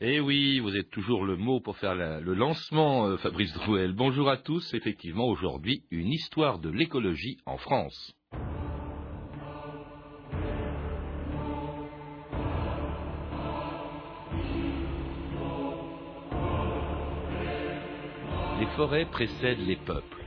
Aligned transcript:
Eh 0.00 0.20
oui, 0.20 0.60
vous 0.60 0.76
êtes 0.76 0.90
toujours 0.90 1.24
le 1.24 1.36
mot 1.36 1.58
pour 1.58 1.76
faire 1.76 1.96
le 1.96 2.32
lancement, 2.32 3.06
euh, 3.06 3.16
Fabrice 3.16 3.52
Drouel. 3.54 3.94
Bonjour 3.94 4.30
à 4.30 4.36
tous. 4.36 4.72
Effectivement, 4.72 5.26
aujourd'hui, 5.26 5.82
une 5.90 6.12
histoire 6.12 6.60
de 6.60 6.70
l'écologie 6.70 7.38
en 7.46 7.56
France. 7.56 8.14
Les 18.60 18.66
forêts 18.76 19.06
précèdent 19.06 19.66
les 19.66 19.74
peuples, 19.74 20.24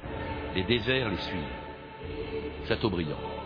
les 0.54 0.66
déserts 0.66 1.10
les 1.10 1.16
suivent. 1.16 2.68
Châteaubriand. 2.68 3.41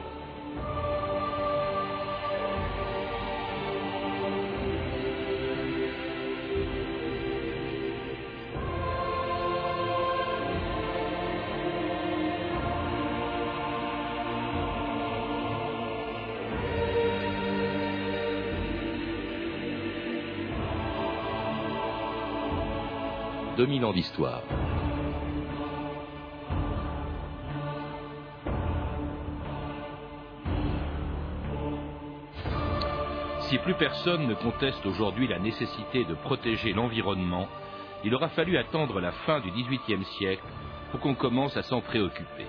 2000 23.66 23.84
ans 23.86 23.94
d'histoire. 23.94 24.44
Si 33.40 33.58
plus 33.58 33.74
personne 33.74 34.28
ne 34.28 34.36
conteste 34.36 34.86
aujourd'hui 34.86 35.28
la 35.28 35.40
nécessité 35.40 36.04
de 36.04 36.14
protéger 36.14 36.74
l'environnement, 36.74 37.48
il 38.04 38.14
aura 38.14 38.30
fallu 38.30 38.56
attendre 38.58 39.02
la 39.02 39.12
fin 39.12 39.40
du 39.40 39.50
XVIIIe 39.50 40.06
siècle 40.20 40.44
pour 40.92 41.00
qu'on 41.00 41.16
commence 41.16 41.58
à 41.58 41.64
s'en 41.64 41.82
préoccuper. 41.82 42.46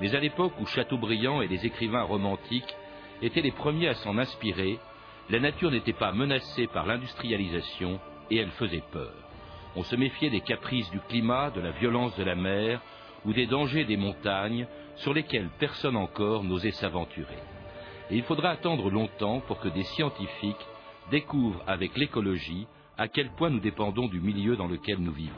Mais 0.00 0.14
à 0.14 0.20
l'époque 0.20 0.54
où 0.58 0.64
Chateaubriand 0.64 1.42
et 1.42 1.48
les 1.48 1.66
écrivains 1.66 2.04
romantiques 2.04 2.74
étaient 3.20 3.42
les 3.42 3.52
premiers 3.52 3.88
à 3.88 3.94
s'en 3.94 4.16
inspirer, 4.16 4.78
la 5.28 5.38
nature 5.38 5.70
n'était 5.70 5.92
pas 5.92 6.12
menacée 6.12 6.66
par 6.66 6.86
l'industrialisation 6.86 8.00
et 8.30 8.38
elle 8.38 8.52
faisait 8.52 8.84
peur. 8.90 9.25
On 9.76 9.82
se 9.82 9.94
méfiait 9.94 10.30
des 10.30 10.40
caprices 10.40 10.90
du 10.90 11.00
climat, 11.00 11.50
de 11.50 11.60
la 11.60 11.70
violence 11.70 12.16
de 12.16 12.24
la 12.24 12.34
mer 12.34 12.80
ou 13.26 13.34
des 13.34 13.46
dangers 13.46 13.84
des 13.84 13.98
montagnes 13.98 14.66
sur 14.96 15.12
lesquels 15.12 15.50
personne 15.58 15.96
encore 15.96 16.44
n'osait 16.44 16.70
s'aventurer. 16.70 17.38
Et 18.10 18.16
il 18.16 18.22
faudra 18.22 18.50
attendre 18.50 18.90
longtemps 18.90 19.40
pour 19.40 19.60
que 19.60 19.68
des 19.68 19.82
scientifiques 19.82 20.66
découvrent 21.10 21.62
avec 21.66 21.96
l'écologie 21.96 22.66
à 22.96 23.08
quel 23.08 23.30
point 23.32 23.50
nous 23.50 23.60
dépendons 23.60 24.08
du 24.08 24.20
milieu 24.20 24.56
dans 24.56 24.66
lequel 24.66 24.98
nous 24.98 25.12
vivons, 25.12 25.34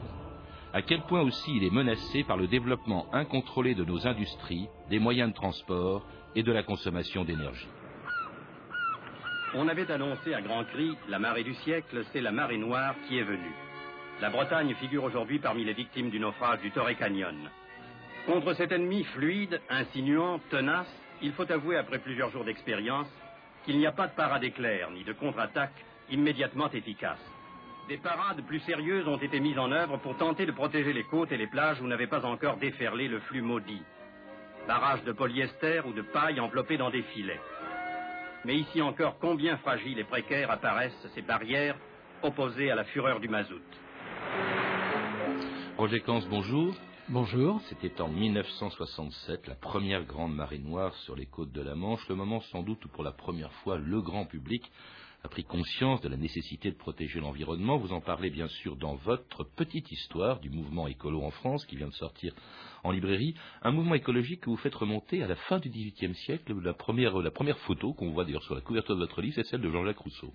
à 0.73 0.83
quel 0.83 1.01
point 1.03 1.23
aussi 1.23 1.57
il 1.57 1.65
est 1.65 1.73
menacé 1.73 2.23
par 2.23 2.37
le 2.37 2.47
développement 2.47 3.07
incontrôlé 3.13 3.75
de 3.75 3.85
nos 3.85 4.07
industries, 4.07 4.69
des 4.89 5.01
moyens 5.01 5.31
de 5.31 5.35
transport 5.35 6.07
et 6.37 6.45
de 6.45 6.53
la 6.53 6.63
consommation 6.63 7.25
d'énergie. 7.25 7.69
On 9.55 9.67
avait 9.67 9.91
annoncé 9.91 10.35
à 10.35 10.43
grands 10.43 10.65
cris 10.65 10.95
la 11.09 11.19
marée 11.19 11.43
du 11.43 11.55
siècle, 11.55 12.05
c'est 12.13 12.21
la 12.21 12.31
marée 12.31 12.59
noire 12.59 12.95
qui 13.09 13.19
est 13.19 13.25
venue. 13.25 13.68
La 14.21 14.31
Bretagne 14.31 14.75
figure 14.75 15.05
aujourd'hui 15.05 15.39
parmi 15.39 15.65
les 15.65 15.75
victimes 15.75 16.11
du 16.11 16.19
naufrage 16.19 16.61
du 16.61 16.73
Torrey 16.73 16.97
Canyon. 16.97 17.37
Contre 18.27 18.53
cet 18.55 18.73
ennemi 18.73 19.05
fluide, 19.05 19.61
insinuant, 19.71 20.41
tenace, 20.51 20.93
il 21.23 21.33
faut 21.33 21.51
avouer 21.53 21.77
après 21.77 22.01
plusieurs 22.01 22.31
jours 22.33 22.45
d'expérience 22.45 23.07
qu'il 23.65 23.79
n'y 23.79 23.87
a 23.87 23.93
pas 23.93 24.09
de 24.09 24.17
parade 24.17 24.43
éclair 24.43 24.91
ni 24.91 25.05
de 25.05 25.13
contre-attaque 25.13 25.85
immédiatement 26.11 26.69
efficace. 26.73 27.21
Des 27.89 27.97
parades 27.97 28.45
plus 28.45 28.59
sérieuses 28.61 29.07
ont 29.07 29.19
été 29.19 29.39
mises 29.39 29.59
en 29.59 29.71
œuvre 29.71 29.99
pour 29.99 30.17
tenter 30.17 30.47
de 30.47 30.53
protéger 30.53 30.93
les 30.93 31.05
côtes 31.05 31.31
et 31.31 31.37
les 31.37 31.47
plages 31.47 31.81
où 31.81 31.87
n'avait 31.87 32.09
pas 32.09 32.27
encore 32.27 32.57
déferlé 32.57 33.07
le 33.07 33.21
flux 33.21 33.41
maudit. 33.41 33.83
Barrages 34.67 35.05
de 35.05 35.13
polyester 35.13 35.83
ou 35.87 35.93
de 35.93 36.03
paille 36.03 36.41
enveloppés 36.41 36.77
dans 36.77 36.91
des 36.91 37.03
filets. 37.03 37.41
Mais 38.45 38.57
ici 38.57 38.83
encore, 38.83 39.19
combien 39.21 39.59
fragiles 39.59 40.01
et 40.01 40.05
précaires 40.05 40.51
apparaissent 40.51 41.07
ces 41.15 41.23
barrières 41.23 41.77
opposées 42.23 42.73
à 42.73 42.75
la 42.75 42.85
fureur 42.85 43.21
du 43.21 43.29
mazout. 43.29 43.63
Roger 45.79 46.01
Cans, 46.01 46.23
bonjour. 46.29 46.75
Bonjour. 47.09 47.61
C'était 47.69 48.01
en 48.01 48.09
1967, 48.09 49.47
la 49.47 49.55
première 49.55 50.05
grande 50.05 50.35
marée 50.35 50.59
noire 50.59 50.93
sur 51.05 51.15
les 51.15 51.27
côtes 51.27 51.53
de 51.53 51.63
la 51.63 51.77
Manche, 51.77 52.09
le 52.09 52.17
moment 52.17 52.41
sans 52.51 52.65
doute 52.65 52.85
où 52.85 52.89
pour 52.89 53.05
la 53.05 53.13
première 53.13 53.53
fois 53.63 53.79
le 53.79 54.03
grand 54.03 54.25
public 54.25 54.69
a 55.23 55.29
pris 55.29 55.45
conscience 55.45 56.01
de 56.01 56.09
la 56.09 56.17
nécessité 56.17 56.73
de 56.73 56.77
protéger 56.77 57.21
l'environnement. 57.21 57.79
Vous 57.79 57.93
en 57.93 58.01
parlez 58.01 58.29
bien 58.29 58.49
sûr 58.49 58.75
dans 58.75 58.97
votre 58.97 59.45
petite 59.45 59.93
histoire 59.93 60.41
du 60.41 60.51
mouvement 60.51 60.89
écolo 60.89 61.23
en 61.23 61.31
France 61.31 61.65
qui 61.67 61.77
vient 61.77 61.87
de 61.87 61.95
sortir 61.95 62.35
en 62.83 62.91
librairie. 62.91 63.37
Un 63.63 63.71
mouvement 63.71 63.95
écologique 63.95 64.41
que 64.41 64.51
vous 64.51 64.57
faites 64.57 64.75
remonter 64.75 65.23
à 65.23 65.29
la 65.29 65.37
fin 65.37 65.61
du 65.61 65.69
XVIIIe 65.69 66.17
siècle. 66.17 66.61
La 66.61 66.75
première, 66.75 67.17
la 67.19 67.31
première 67.31 67.59
photo 67.59 67.93
qu'on 67.93 68.11
voit 68.11 68.25
d'ailleurs 68.25 68.43
sur 68.43 68.57
la 68.57 68.63
couverture 68.63 68.97
de 68.97 69.03
votre 69.03 69.23
livre, 69.23 69.37
c'est 69.37 69.47
celle 69.47 69.61
de 69.61 69.71
Jean-Jacques 69.71 69.99
Rousseau. 69.99 70.33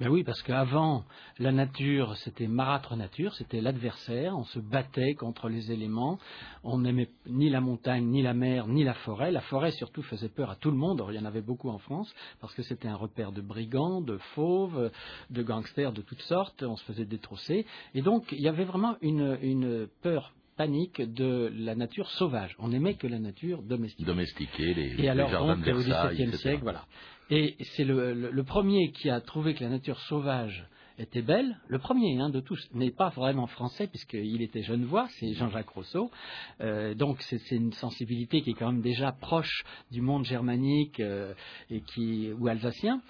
Ben 0.00 0.08
oui, 0.08 0.24
parce 0.24 0.42
qu'avant, 0.42 1.04
la 1.38 1.52
nature, 1.52 2.16
c'était 2.16 2.48
marâtre 2.48 2.96
nature, 2.96 3.32
c'était 3.34 3.60
l'adversaire, 3.60 4.36
on 4.36 4.42
se 4.44 4.58
battait 4.58 5.14
contre 5.14 5.48
les 5.48 5.70
éléments, 5.70 6.18
on 6.64 6.78
n'aimait 6.78 7.10
ni 7.26 7.48
la 7.48 7.60
montagne, 7.60 8.04
ni 8.06 8.20
la 8.20 8.34
mer, 8.34 8.66
ni 8.66 8.82
la 8.82 8.94
forêt. 8.94 9.30
La 9.30 9.40
forêt, 9.42 9.70
surtout, 9.70 10.02
faisait 10.02 10.28
peur 10.28 10.50
à 10.50 10.56
tout 10.56 10.72
le 10.72 10.76
monde, 10.76 11.04
il 11.10 11.14
y 11.14 11.18
en 11.18 11.24
avait 11.24 11.42
beaucoup 11.42 11.68
en 11.68 11.78
France, 11.78 12.12
parce 12.40 12.52
que 12.54 12.62
c'était 12.62 12.88
un 12.88 12.96
repère 12.96 13.30
de 13.30 13.40
brigands, 13.40 14.00
de 14.00 14.18
fauves, 14.34 14.90
de 15.30 15.42
gangsters 15.42 15.92
de 15.92 16.02
toutes 16.02 16.22
sortes, 16.22 16.64
on 16.64 16.76
se 16.76 16.84
faisait 16.84 17.06
détrousser. 17.06 17.64
Et 17.94 18.02
donc, 18.02 18.32
il 18.32 18.40
y 18.40 18.48
avait 18.48 18.64
vraiment 18.64 18.96
une, 19.00 19.38
une 19.42 19.86
peur 20.02 20.32
panique 20.56 21.00
de 21.00 21.52
la 21.56 21.74
nature 21.74 22.08
sauvage. 22.10 22.54
On 22.58 22.68
n'aimait 22.68 22.94
que 22.94 23.06
la 23.06 23.18
nature 23.18 23.62
domestique. 23.62 24.06
Domestiquée, 24.06 24.74
les, 24.74 25.04
et 25.04 25.08
alors, 25.08 25.28
jardins 25.28 25.56
de 25.56 25.64
Versailles, 25.64 26.12
au 26.12 26.14
XVIIe 26.14 26.38
siècle, 26.38 26.62
voilà. 26.62 26.84
Et 27.30 27.56
c'est 27.76 27.84
le, 27.84 28.42
premier 28.42 28.90
qui 28.92 29.08
a 29.08 29.20
trouvé 29.20 29.54
que 29.54 29.64
la 29.64 29.70
nature 29.70 29.98
sauvage 30.00 30.66
était 30.98 31.22
belle, 31.22 31.58
le 31.66 31.78
premier 31.78 32.20
hein, 32.20 32.28
de 32.28 32.40
tous, 32.40 32.68
n'est 32.72 32.92
pas 32.92 33.08
vraiment 33.08 33.46
français 33.46 33.88
puisqu'il 33.88 34.42
était 34.42 34.62
genevois, 34.62 35.08
c'est 35.18 35.32
Jean-Jacques 35.32 35.70
Rousseau. 35.70 36.10
Euh, 36.60 36.94
donc 36.94 37.20
c'est 37.22 37.50
une 37.50 37.72
sensibilité 37.72 38.42
qui 38.42 38.50
est 38.50 38.54
quand 38.54 38.70
même 38.70 38.82
déjà 38.82 39.10
proche 39.10 39.64
du 39.90 40.00
monde 40.00 40.24
germanique 40.24 41.00
euh, 41.00 41.34
et 41.70 41.80
qui, 41.80 42.30
ou 42.38 42.46
alsacien, 42.46 43.00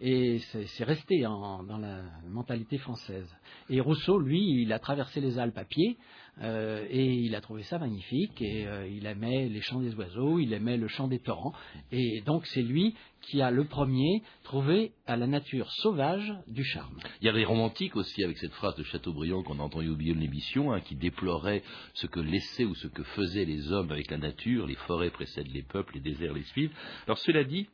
et 0.00 0.38
c'est 0.38 0.84
resté 0.84 1.20
dans 1.20 1.78
la 1.78 2.02
mentalité 2.28 2.78
française. 2.78 3.28
Et 3.68 3.80
Rousseau, 3.80 4.18
lui, 4.18 4.62
il 4.62 4.72
a 4.72 4.78
traversé 4.78 5.20
les 5.20 5.38
Alpes 5.38 5.58
à 5.58 5.64
pied, 5.64 5.98
euh, 6.42 6.84
et 6.90 7.04
il 7.04 7.34
a 7.36 7.40
trouvé 7.40 7.62
ça 7.62 7.78
magnifique 7.78 8.42
et 8.42 8.66
euh, 8.66 8.88
il 8.88 9.06
aimait 9.06 9.48
les 9.48 9.60
chants 9.60 9.80
des 9.80 9.94
oiseaux, 9.94 10.40
il 10.40 10.52
aimait 10.52 10.76
le 10.76 10.88
chant 10.88 11.06
des 11.06 11.20
torrents 11.20 11.52
et 11.92 12.22
donc 12.22 12.44
c'est 12.46 12.62
lui 12.62 12.96
qui 13.20 13.40
a 13.40 13.52
le 13.52 13.64
premier 13.64 14.22
trouvé 14.42 14.92
à 15.06 15.16
la 15.16 15.28
nature 15.28 15.70
sauvage 15.70 16.34
du 16.48 16.64
charme. 16.64 16.98
Il 17.20 17.26
y 17.26 17.28
a 17.28 17.32
les 17.32 17.44
romantiques 17.44 17.94
aussi 17.94 18.24
avec 18.24 18.36
cette 18.38 18.52
phrase 18.52 18.74
de 18.74 18.82
Chateaubriand 18.82 19.44
qu'on 19.44 19.60
a 19.60 19.62
entendu 19.62 19.88
au 19.88 19.96
milieu 19.96 20.14
de 20.14 20.20
l'émission, 20.20 20.72
hein, 20.72 20.80
qui 20.80 20.96
déplorait 20.96 21.62
ce 21.94 22.06
que 22.06 22.20
laissaient 22.20 22.64
ou 22.64 22.74
ce 22.74 22.88
que 22.88 23.04
faisaient 23.04 23.44
les 23.44 23.70
hommes 23.72 23.92
avec 23.92 24.10
la 24.10 24.18
nature, 24.18 24.66
les 24.66 24.74
forêts 24.74 25.10
précèdent 25.10 25.52
les 25.52 25.62
peuples, 25.62 25.94
les 25.94 26.00
déserts 26.00 26.34
les 26.34 26.42
suivent. 26.42 26.72
Alors 27.06 27.18
cela 27.18 27.44
dit, 27.44 27.68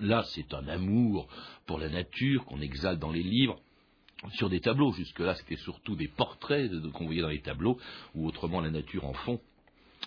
là 0.00 0.22
c'est 0.28 0.54
un 0.54 0.68
amour 0.68 1.26
pour 1.66 1.78
la 1.78 1.88
nature 1.88 2.44
qu'on 2.44 2.60
exalte 2.60 3.00
dans 3.00 3.12
les 3.12 3.24
livres, 3.24 3.58
sur 4.30 4.48
des 4.48 4.60
tableaux. 4.60 4.92
Jusque-là, 4.92 5.34
c'était 5.34 5.56
surtout 5.56 5.96
des 5.96 6.08
portraits 6.08 6.70
qu'on 6.92 7.06
voyait 7.06 7.22
dans 7.22 7.28
les 7.28 7.40
tableaux, 7.40 7.78
ou 8.14 8.26
autrement 8.26 8.60
la 8.60 8.70
nature 8.70 9.04
en 9.04 9.12
fond 9.12 9.40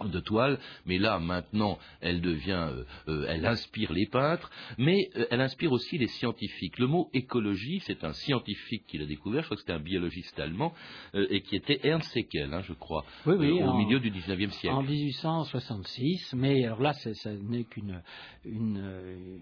de 0.03 0.19
toile, 0.19 0.59
mais 0.85 0.97
là 0.97 1.19
maintenant 1.19 1.79
elle 2.01 2.21
devient, 2.21 2.69
euh, 2.69 2.83
euh, 3.07 3.25
elle 3.29 3.45
inspire 3.45 3.93
les 3.93 4.07
peintres, 4.07 4.51
mais 4.77 5.09
euh, 5.15 5.25
elle 5.31 5.41
inspire 5.41 5.71
aussi 5.71 5.97
les 5.97 6.07
scientifiques. 6.07 6.77
Le 6.79 6.87
mot 6.87 7.09
écologie, 7.13 7.81
c'est 7.85 8.03
un 8.03 8.13
scientifique 8.13 8.83
qui 8.87 8.97
l'a 8.97 9.05
découvert, 9.05 9.41
je 9.43 9.47
crois 9.47 9.55
que 9.55 9.61
c'était 9.61 9.73
un 9.73 9.79
biologiste 9.79 10.37
allemand, 10.39 10.73
et 11.13 11.41
qui 11.41 11.55
était 11.55 11.79
Ernst 11.83 12.15
Haeckel, 12.15 12.53
hein, 12.53 12.61
je 12.61 12.73
crois, 12.73 13.05
oui, 13.25 13.35
oui, 13.37 13.63
au 13.63 13.73
milieu 13.73 13.99
du 13.99 14.11
19e 14.11 14.49
siècle. 14.49 14.75
En 14.75 14.83
1866, 14.83 16.33
mais 16.33 16.65
alors 16.65 16.81
là, 16.81 16.93
ça 16.93 17.31
n'est 17.31 17.63
qu'une, 17.63 18.01
une, 18.43 19.39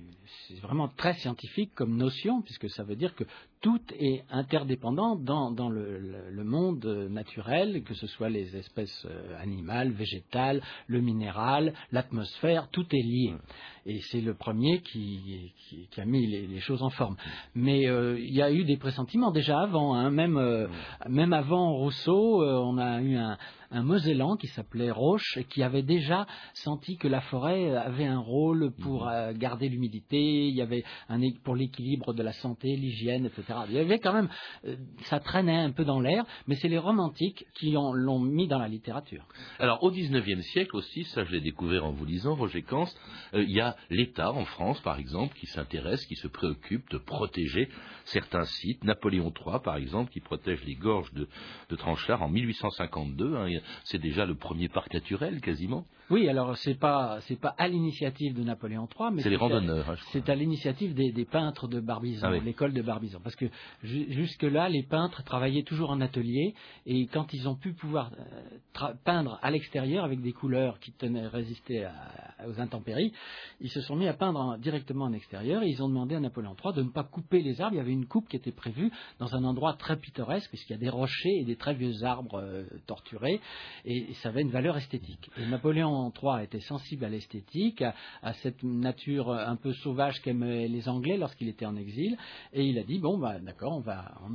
c'est 0.48 0.60
vraiment 0.60 0.88
très 0.88 1.14
scientifique 1.16 1.72
comme 1.74 1.98
notion, 1.98 2.42
puisque 2.42 2.70
ça 2.70 2.84
veut 2.84 2.96
dire 2.96 3.16
que 3.16 3.24
tout 3.64 3.82
est 3.98 4.26
interdépendant 4.30 5.16
dans, 5.16 5.70
le, 5.70 5.98
le, 6.30 6.44
monde 6.44 6.86
naturel, 7.10 7.84
que 7.84 7.94
ce 7.94 8.08
soit 8.08 8.30
les 8.30 8.58
espèces 8.58 9.08
animales, 9.40 9.92
végétales, 9.92 10.62
le 10.88 11.00
minéral, 11.00 11.74
l'atmosphère, 11.94 12.68
tout 12.72 12.86
est 12.92 13.02
lié. 13.02 13.34
Et 13.86 14.00
c'est 14.12 14.22
le 14.22 14.34
premier 14.34 14.82
qui, 14.82 15.52
a 15.98 16.06
mis 16.06 16.28
les, 16.28 16.60
choses 16.60 16.84
en 16.84 16.90
forme. 16.90 17.18
Mais 17.56 17.88
euh, 17.88 18.18
il 18.20 18.34
y 18.34 18.42
a 18.42 18.52
eu 18.52 18.64
des 18.64 18.78
pressentiments 18.78 19.32
déjà 19.32 19.60
avant, 19.60 19.96
hein. 19.96 20.10
même, 20.10 20.38
euh, 20.38 20.68
même 21.10 21.34
avant 21.34 21.74
Rousseau, 21.74 22.42
euh, 22.42 22.56
on 22.64 22.78
a 22.78 23.02
eu 23.02 23.18
un, 23.18 23.38
un 23.74 23.84
Mosellan 23.84 24.38
qui 24.38 24.48
s'appelait 24.48 24.92
Roche 24.92 25.38
et 25.38 25.44
qui 25.46 25.64
avait 25.64 25.82
déjà 25.82 26.26
senti 26.54 26.98
que 26.98 27.08
la 27.08 27.22
forêt 27.22 27.76
avait 27.76 28.06
un 28.06 28.20
rôle 28.20 28.72
pour 28.80 29.06
mhm. 29.06 29.38
garder 29.38 29.68
l'humidité, 29.68 30.48
il 30.48 30.56
y 30.56 30.62
avait 30.62 30.84
un 31.10 31.20
pour 31.44 31.56
l'équilibre 31.56 32.14
de 32.14 32.22
la 32.22 32.34
santé, 32.34 32.76
l'hygiène, 32.76 33.26
etc. 33.26 33.42
etc. 33.44 33.60
Il 33.70 33.76
y 33.76 33.80
avait 33.80 34.00
quand 34.00 34.14
même, 34.14 34.30
euh, 34.66 34.76
ça 35.06 35.20
traînait 35.20 35.58
un 35.58 35.72
peu 35.72 35.86
dans 35.86 36.00
l'air, 36.00 36.26
mais 36.48 36.56
c'est 36.56 36.68
les 36.68 36.78
romantiques 36.78 37.46
qui 37.56 37.72
l'ont 37.72 38.20
mis 38.20 38.48
dans 38.48 38.60
la 38.60 38.68
littérature. 38.68 39.26
Alors 39.60 39.84
au 39.84 39.92
XIXe 39.92 40.42
siècle 40.52 40.76
aussi, 40.76 41.04
ça 41.06 41.24
je 41.24 41.32
l'ai 41.32 41.42
découvert 41.42 41.86
en 41.86 41.92
vous 41.92 42.06
lisant, 42.06 42.36
Roger 42.36 42.62
Kans, 42.62 42.88
euh, 43.34 43.44
il 43.44 43.52
y 43.52 43.62
a 43.62 43.73
l'État 43.90 44.32
en 44.32 44.46
France, 44.46 44.82
par 44.82 45.00
exemple, 45.00 45.36
qui 45.36 45.48
s'intéresse, 45.48 46.06
qui 46.06 46.16
se 46.16 46.28
préoccupe 46.28 46.90
de 46.90 46.98
protéger 46.98 47.70
certains 48.06 48.46
sites. 48.46 48.84
Napoléon 48.84 49.34
III, 49.46 49.60
par 49.64 49.78
exemple, 49.78 50.12
qui 50.12 50.20
protège 50.20 50.64
les 50.66 50.76
gorges 50.76 51.14
de, 51.14 51.28
de 51.70 51.76
Tranchard 51.76 52.22
en 52.22 52.30
1852. 52.30 53.36
Hein, 53.36 53.60
c'est 53.84 54.00
déjà 54.00 54.26
le 54.26 54.36
premier 54.36 54.70
parc 54.70 54.94
naturel, 54.94 55.42
quasiment. 55.42 55.86
Oui, 56.10 56.28
alors 56.28 56.58
c'est 56.58 56.78
pas 56.78 57.20
c'est 57.22 57.40
pas 57.40 57.56
à 57.58 57.68
l'initiative 57.68 58.36
de 58.36 58.44
Napoléon 58.44 58.88
III, 59.00 59.10
mais 59.14 59.22
c'est 59.22 59.30
les 59.30 59.38
randonneurs. 59.38 59.90
Hein, 59.90 59.96
c'est 60.12 60.30
à 60.30 60.36
l'initiative 60.36 60.94
des, 60.94 61.26
peintres 61.26 61.68
de 61.68 61.80
Barbizon, 61.80 62.28
ah 62.28 62.38
l'école 62.38 62.74
de 62.74 62.82
Barbizon, 62.82 63.20
parce 63.24 63.36
que 63.36 63.46
jusque 63.82 64.44
là, 64.44 64.68
les 64.70 64.84
peintres 64.84 65.24
travaillaient 65.24 65.64
toujours 65.64 65.92
en 65.92 66.02
atelier 66.02 66.54
et 66.86 67.08
quand 67.08 67.34
ils 67.34 67.48
ont 67.48 67.56
pu 67.56 67.74
pouvoir 67.74 68.12
euh, 68.20 68.94
peindre 69.06 69.40
à 69.42 69.50
l'extérieur 69.50 70.04
avec 70.04 70.22
des 70.22 70.34
couleurs 70.34 70.80
qui 70.80 70.92
tenaient 70.92 71.28
résister 71.28 71.88
aux 72.48 72.60
intempéries, 72.60 73.14
ils 73.62 73.70
se 73.70 73.82
sont 73.82 73.96
mis 73.96 74.08
à 74.08 74.14
peindre 74.14 74.58
directement 74.58 75.06
en 75.06 75.14
extérieur 75.14 75.64
et 75.64 75.68
ils 75.68 75.82
ont 75.82 75.90
demandé 75.90 76.16
à 76.16 76.20
Napoléon 76.20 76.56
III 76.64 76.74
de 76.74 76.84
ne 76.84 76.90
pas 76.90 77.04
couper 77.04 77.42
les 77.42 77.62
arbres. 77.62 77.76
Il 77.76 77.78
y 77.78 77.82
avait 77.82 77.92
une 77.92 78.08
coupe 78.08 78.28
qui 78.30 78.36
était 78.36 78.52
prévue 78.52 78.92
dans 79.20 79.36
un 79.36 79.44
endroit 79.44 79.74
très 79.74 79.98
pittoresque 79.98 80.50
puisqu'il 80.50 80.74
y 80.74 80.76
a 80.76 80.80
des 80.80 80.90
rochers 80.90 81.40
et 81.40 81.44
des 81.44 81.56
très 81.56 81.74
vieux 81.74 82.04
arbres 82.04 82.40
euh, 82.40 82.64
torturés 82.88 83.40
et 83.86 84.14
ça 84.16 84.30
avait 84.30 84.42
une 84.42 84.52
valeur 84.52 84.78
esthétique. 84.78 85.30
Et 85.38 85.46
Napoléon 85.46 86.12
III 86.22 86.44
était 86.44 86.60
sensible 86.62 87.06
à 87.06 87.10
l'esthétique, 87.10 87.84
à, 88.22 88.34
cette 88.34 88.64
nature 88.64 89.32
un 89.32 89.56
peu 89.56 89.74
sauvage 89.74 90.22
qu'aimaient 90.22 90.68
les 90.68 90.90
Anglais 90.90 91.18
lorsqu'il 91.18 91.48
était 91.48 91.66
en 91.66 91.76
exil, 91.76 92.18
et 92.54 92.66
il 92.66 92.78
a 92.78 92.84
dit 92.84 93.00
bon 93.00 93.18
bah 93.18 93.40
d'accord, 93.40 93.82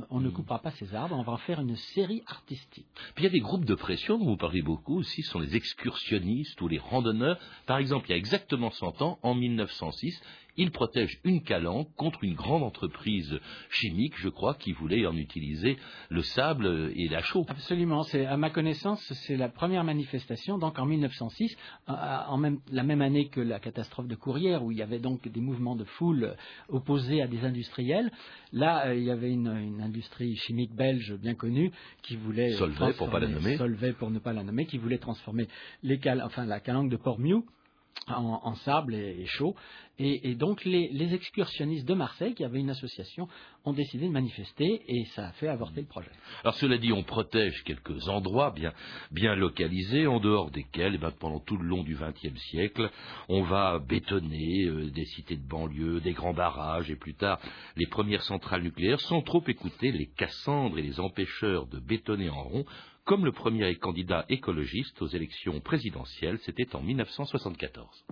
on, 0.09 0.19
ne 0.19 0.29
hmm. 0.29 0.33
coupera 0.33 0.59
pas 0.59 0.71
ces 0.71 0.93
arbres, 0.95 1.15
on 1.17 1.23
va 1.23 1.33
en 1.33 1.37
faire 1.37 1.59
une 1.59 1.75
série 1.75 2.23
artistique. 2.27 2.85
Puis 3.15 3.23
il 3.23 3.23
y 3.23 3.27
a 3.27 3.31
des 3.31 3.39
groupes 3.39 3.65
de 3.65 3.75
pression 3.75 4.17
dont 4.17 4.25
vous 4.25 4.37
parlez 4.37 4.61
beaucoup 4.61 4.99
aussi, 4.99 5.21
ce 5.21 5.31
sont 5.31 5.39
les 5.39 5.55
excursionnistes 5.55 6.59
ou 6.61 6.67
les 6.67 6.79
randonneurs. 6.79 7.39
Par 7.65 7.77
exemple, 7.77 7.98
il 8.07 8.11
y 8.11 8.15
a 8.15 8.17
exactement 8.17 8.71
100 8.71 9.01
ans, 9.01 9.19
en 9.23 9.35
1906, 9.35 10.21
il 10.59 10.71
protège 10.71 11.19
une 11.23 11.41
calanque 11.41 11.87
contre 11.95 12.23
une 12.23 12.33
grande 12.33 12.63
entreprise 12.63 13.39
chimique, 13.69 14.15
je 14.17 14.27
crois, 14.27 14.55
qui 14.55 14.73
voulait 14.73 15.05
en 15.05 15.15
utiliser 15.15 15.77
le 16.09 16.21
sable 16.21 16.91
et 16.95 17.07
la 17.07 17.21
chaux. 17.21 17.45
Absolument. 17.47 18.01
à 18.01 18.37
ma 18.37 18.49
connaissance, 18.49 19.01
c'est 19.25 19.37
la 19.37 19.47
première 19.47 19.85
manifestation, 19.85 20.57
donc 20.57 20.77
en 20.77 20.85
1906, 20.85 21.55
en 21.87 22.37
même, 22.37 22.59
la 22.71 22.83
même 22.83 23.01
année 23.01 23.29
que 23.29 23.39
la 23.39 23.59
catastrophe 23.59 24.07
de 24.07 24.15
Courrières, 24.15 24.63
où 24.63 24.71
il 24.71 24.77
y 24.77 24.81
avait 24.81 24.99
donc 24.99 25.27
des 25.27 25.39
mouvements 25.39 25.77
de 25.77 25.85
foule 25.85 26.35
opposés 26.67 27.21
à 27.21 27.27
des 27.27 27.45
industriels. 27.45 28.11
Là, 28.51 28.87
euh, 28.87 28.95
il 28.95 29.03
y 29.03 29.11
avait 29.11 29.31
une, 29.31 29.79
industrie 29.79 30.35
chimique 30.35 30.75
belge 30.75 31.13
bien 31.15 31.35
connue 31.35 31.71
qui 32.01 32.17
voulait 32.17 32.51
Solvay 32.51 32.93
pour 32.93 33.09
pas 33.09 33.19
la 33.19 33.27
nommer. 33.27 33.55
Solvay 33.55 33.93
pour 33.93 34.11
ne 34.11 34.19
pas 34.19 34.33
la 34.33 34.43
nommer, 34.43 34.65
qui 34.65 34.77
voulait 34.77 34.97
transformer 34.97 35.47
les 35.83 35.99
enfin, 36.21 36.45
la 36.45 36.59
calanque 36.59 36.89
de 36.89 36.97
Port-Miou 36.97 37.45
en, 38.07 38.55
sable 38.55 38.95
et, 38.95 39.25
chaud. 39.25 39.55
Et, 40.01 40.33
donc 40.35 40.63
les, 40.63 41.13
excursionnistes 41.13 41.85
de 41.85 41.93
Marseille, 41.93 42.33
qui 42.33 42.45
avaient 42.45 42.59
une 42.59 42.69
association, 42.69 43.27
ont 43.65 43.73
décidé 43.73 44.07
de 44.07 44.11
manifester 44.11 44.81
et 44.87 45.05
ça 45.07 45.27
a 45.27 45.31
fait 45.33 45.49
avorter 45.49 45.81
le 45.81 45.87
projet. 45.87 46.11
Alors 46.43 46.55
cela 46.55 46.77
dit, 46.77 46.93
on 46.93 47.03
protège 47.03 47.63
quelques 47.65 48.07
endroits 48.07 48.55
bien, 49.11 49.35
localisés, 49.35 50.07
en 50.07 50.21
dehors 50.21 50.51
desquels, 50.51 50.95
eh 50.95 50.97
ben, 50.97 51.11
pendant 51.11 51.39
tout 51.41 51.57
le 51.57 51.67
long 51.67 51.83
du 51.83 51.97
XXe 51.97 52.39
siècle, 52.49 52.89
on 53.27 53.43
va 53.43 53.79
bétonner 53.79 54.65
euh, 54.65 54.89
des 54.89 55.05
cités 55.05 55.35
de 55.35 55.45
banlieue, 55.45 55.99
des 55.99 56.13
grands 56.13 56.33
barrages 56.33 56.89
et 56.89 56.95
plus 56.95 57.15
tard 57.15 57.39
les 57.75 57.87
premières 57.87 58.23
centrales 58.23 58.63
nucléaires, 58.63 59.01
sans 59.01 59.21
trop 59.21 59.43
écouter 59.47 59.91
les 59.91 60.07
cassandres 60.07 60.79
et 60.79 60.81
les 60.81 61.01
empêcheurs 61.01 61.67
de 61.67 61.79
bétonner 61.79 62.29
en 62.29 62.43
rond 62.43 62.65
comme 63.09 63.25
le 63.25 63.31
premier 63.31 63.73
candidat 63.73 64.23
écologiste 64.29 65.01
aux 65.01 65.07
élections 65.07 65.59
présidentielles, 65.61 66.37
c'était 66.45 66.75
en 66.75 66.81
1974. 66.83 68.05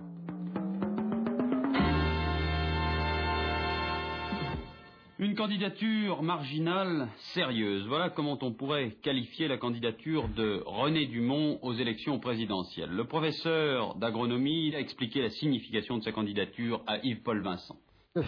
Une 5.20 5.36
candidature 5.36 6.24
marginale 6.24 7.06
sérieuse. 7.32 7.86
Voilà 7.86 8.10
comment 8.10 8.38
on 8.42 8.52
pourrait 8.52 8.96
qualifier 9.00 9.46
la 9.46 9.56
candidature 9.56 10.28
de 10.30 10.64
René 10.66 11.06
Dumont 11.06 11.60
aux 11.62 11.74
élections 11.74 12.18
présidentielles. 12.18 12.90
Le 12.90 13.04
professeur 13.04 13.94
d'agronomie 13.94 14.74
a 14.74 14.80
expliqué 14.80 15.22
la 15.22 15.30
signification 15.30 15.98
de 15.98 16.02
sa 16.02 16.10
candidature 16.10 16.82
à 16.88 16.98
Yves-Paul 17.04 17.40
Vincent. 17.40 17.76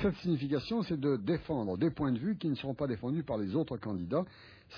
Cette 0.03 0.15
signification, 0.17 0.83
c'est 0.83 1.01
de 1.01 1.17
défendre 1.17 1.77
des 1.77 1.91
points 1.91 2.13
de 2.13 2.19
vue 2.19 2.37
qui 2.37 2.49
ne 2.49 2.55
seront 2.55 2.75
pas 2.75 2.87
défendus 2.87 3.23
par 3.23 3.39
les 3.39 3.57
autres 3.57 3.77
candidats 3.77 4.25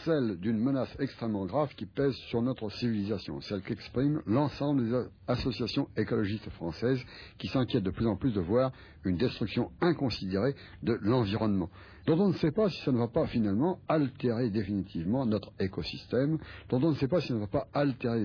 celle 0.04 0.38
d'une 0.38 0.58
menace 0.58 0.94
extrêmement 0.98 1.44
grave 1.44 1.74
qui 1.74 1.86
pèse 1.86 2.14
sur 2.28 2.40
notre 2.40 2.70
civilisation, 2.70 3.40
celle 3.42 3.62
qu'expriment 3.62 4.22
l'ensemble 4.26 4.88
des 4.88 5.04
associations 5.28 5.88
écologistes 5.96 6.48
françaises 6.50 7.02
qui 7.38 7.48
s'inquiètent 7.48 7.84
de 7.84 7.90
plus 7.90 8.06
en 8.06 8.16
plus 8.16 8.32
de 8.32 8.40
voir 8.40 8.72
une 9.04 9.16
destruction 9.16 9.70
inconsidérée 9.80 10.54
de 10.82 10.98
l'environnement 11.02 11.68
dont 12.06 12.18
on 12.18 12.28
ne 12.28 12.34
sait 12.34 12.50
pas 12.50 12.68
si 12.68 12.82
ça 12.82 12.92
ne 12.92 12.98
va 12.98 13.08
pas 13.08 13.26
finalement 13.26 13.78
altérer 13.88 14.50
définitivement 14.50 15.26
notre 15.26 15.52
écosystème, 15.60 16.38
dont 16.68 16.82
on 16.82 16.90
ne 16.90 16.96
sait 16.96 17.08
pas 17.08 17.20
si 17.20 17.28
ça 17.28 17.34
ne 17.34 17.40
va 17.40 17.46
pas 17.46 17.68
altérer 17.72 18.24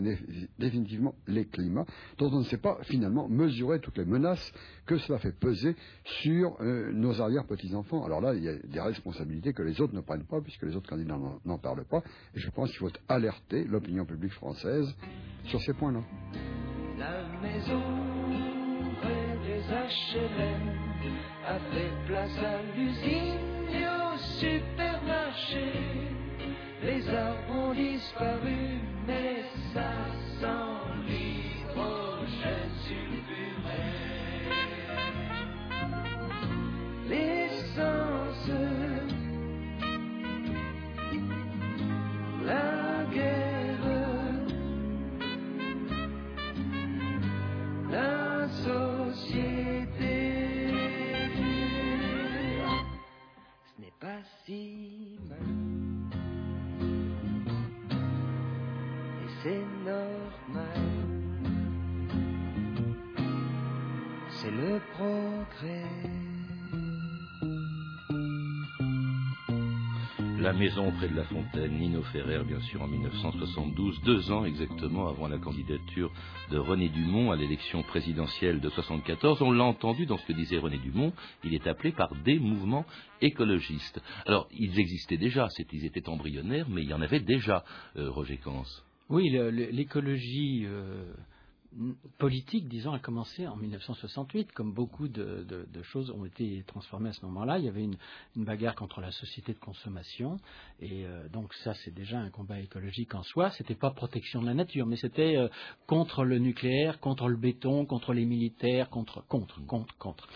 définitivement 0.57 1.15
les 1.27 1.45
climats, 1.45 1.85
dont 2.17 2.31
on 2.31 2.39
ne 2.39 2.45
sait 2.45 2.57
pas 2.57 2.77
finalement 2.83 3.27
mesurer 3.27 3.79
toutes 3.79 3.97
les 3.97 4.05
menaces 4.05 4.51
que 4.85 4.97
cela 4.97 5.19
fait 5.19 5.37
peser 5.37 5.75
sur 6.03 6.57
euh, 6.61 6.91
nos 6.93 7.21
arrière-petits-enfants. 7.21 8.05
Alors 8.05 8.21
là, 8.21 8.33
il 8.33 8.43
y 8.43 8.49
a 8.49 8.55
des 8.55 8.81
responsabilités 8.81 9.53
que 9.53 9.63
les 9.63 9.79
autres 9.81 9.93
ne 9.93 10.01
prennent 10.01 10.25
pas, 10.25 10.41
puisque 10.41 10.63
les 10.63 10.75
autres 10.75 10.89
candidats 10.89 11.17
n'en 11.45 11.57
parlent 11.57 11.85
pas, 11.85 12.03
et 12.35 12.39
je 12.39 12.49
pense 12.49 12.69
qu'il 12.69 12.79
faut 12.79 12.91
alerter 13.07 13.63
l'opinion 13.65 14.05
publique 14.05 14.33
française 14.33 14.93
sur 15.45 15.61
ces 15.61 15.73
points-là. 15.73 16.01
Supermarché. 24.39 25.73
Les 26.83 27.09
arbres 27.09 27.69
ont 27.69 27.73
disparu, 27.73 28.79
mais 29.07 29.43
ça 29.73 30.06
La 70.47 70.53
maison 70.53 70.89
près 70.93 71.09
de 71.09 71.15
la 71.17 71.25
fontaine, 71.25 71.77
Nino 71.77 72.01
Ferrer, 72.03 72.41
bien 72.45 72.61
sûr, 72.61 72.81
en 72.81 72.87
1972, 72.87 73.99
deux 74.05 74.31
ans 74.31 74.45
exactement 74.45 75.09
avant 75.09 75.27
la 75.27 75.37
candidature 75.37 76.09
de 76.51 76.57
René 76.57 76.87
Dumont 76.87 77.31
à 77.31 77.35
l'élection 77.35 77.83
présidentielle 77.83 78.61
de 78.61 78.69
1974. 78.69 79.41
On 79.41 79.51
l'a 79.51 79.65
entendu 79.65 80.05
dans 80.05 80.17
ce 80.17 80.25
que 80.25 80.31
disait 80.31 80.57
René 80.57 80.77
Dumont, 80.77 81.11
il 81.43 81.53
est 81.53 81.67
appelé 81.67 81.91
par 81.91 82.15
des 82.23 82.39
mouvements 82.39 82.85
écologistes. 83.19 84.01
Alors, 84.25 84.47
ils 84.57 84.79
existaient 84.79 85.17
déjà, 85.17 85.49
ils 85.73 85.85
étaient 85.85 86.07
embryonnaires, 86.07 86.69
mais 86.69 86.81
il 86.81 86.87
y 86.87 86.93
en 86.93 87.01
avait 87.01 87.19
déjà, 87.19 87.65
euh, 87.97 88.09
Roger 88.09 88.37
Kans. 88.37 88.63
Oui, 89.09 89.29
l'écologie. 89.29 90.63
Euh, 90.65 91.11
politique, 92.17 92.67
disons, 92.67 92.93
a 92.93 92.99
commencé 92.99 93.47
en 93.47 93.55
1968, 93.55 94.51
comme 94.51 94.73
beaucoup 94.73 95.07
de, 95.07 95.45
choses 95.83 96.11
ont 96.11 96.25
été 96.25 96.63
transformées 96.67 97.09
à 97.09 97.13
ce 97.13 97.25
moment-là. 97.25 97.59
Il 97.59 97.65
y 97.65 97.67
avait 97.67 97.83
une, 97.83 97.97
bagarre 98.35 98.75
contre 98.75 99.01
la 99.01 99.11
société 99.11 99.53
de 99.53 99.59
consommation, 99.59 100.39
et 100.79 101.05
euh, 101.05 101.27
donc 101.29 101.53
ça, 101.55 101.73
c'est 101.75 101.93
déjà 101.93 102.19
un 102.19 102.29
combat 102.29 102.59
écologique 102.59 103.13
en 103.15 103.23
soi. 103.23 103.51
C'était 103.51 103.75
pas 103.75 103.91
protection 103.91 104.41
de 104.41 104.47
la 104.47 104.53
nature, 104.53 104.85
mais 104.85 104.95
c'était 104.95 105.37
euh, 105.37 105.47
contre 105.85 106.23
le 106.23 106.39
nucléaire, 106.39 106.99
contre 106.99 107.27
le 107.27 107.37
béton, 107.37 107.85
contre 107.85 108.13
les 108.13 108.25
militaires, 108.25 108.89
contre, 108.89 109.25
contre, 109.27 109.65
contre, 109.65 109.97
contre. 109.97 110.27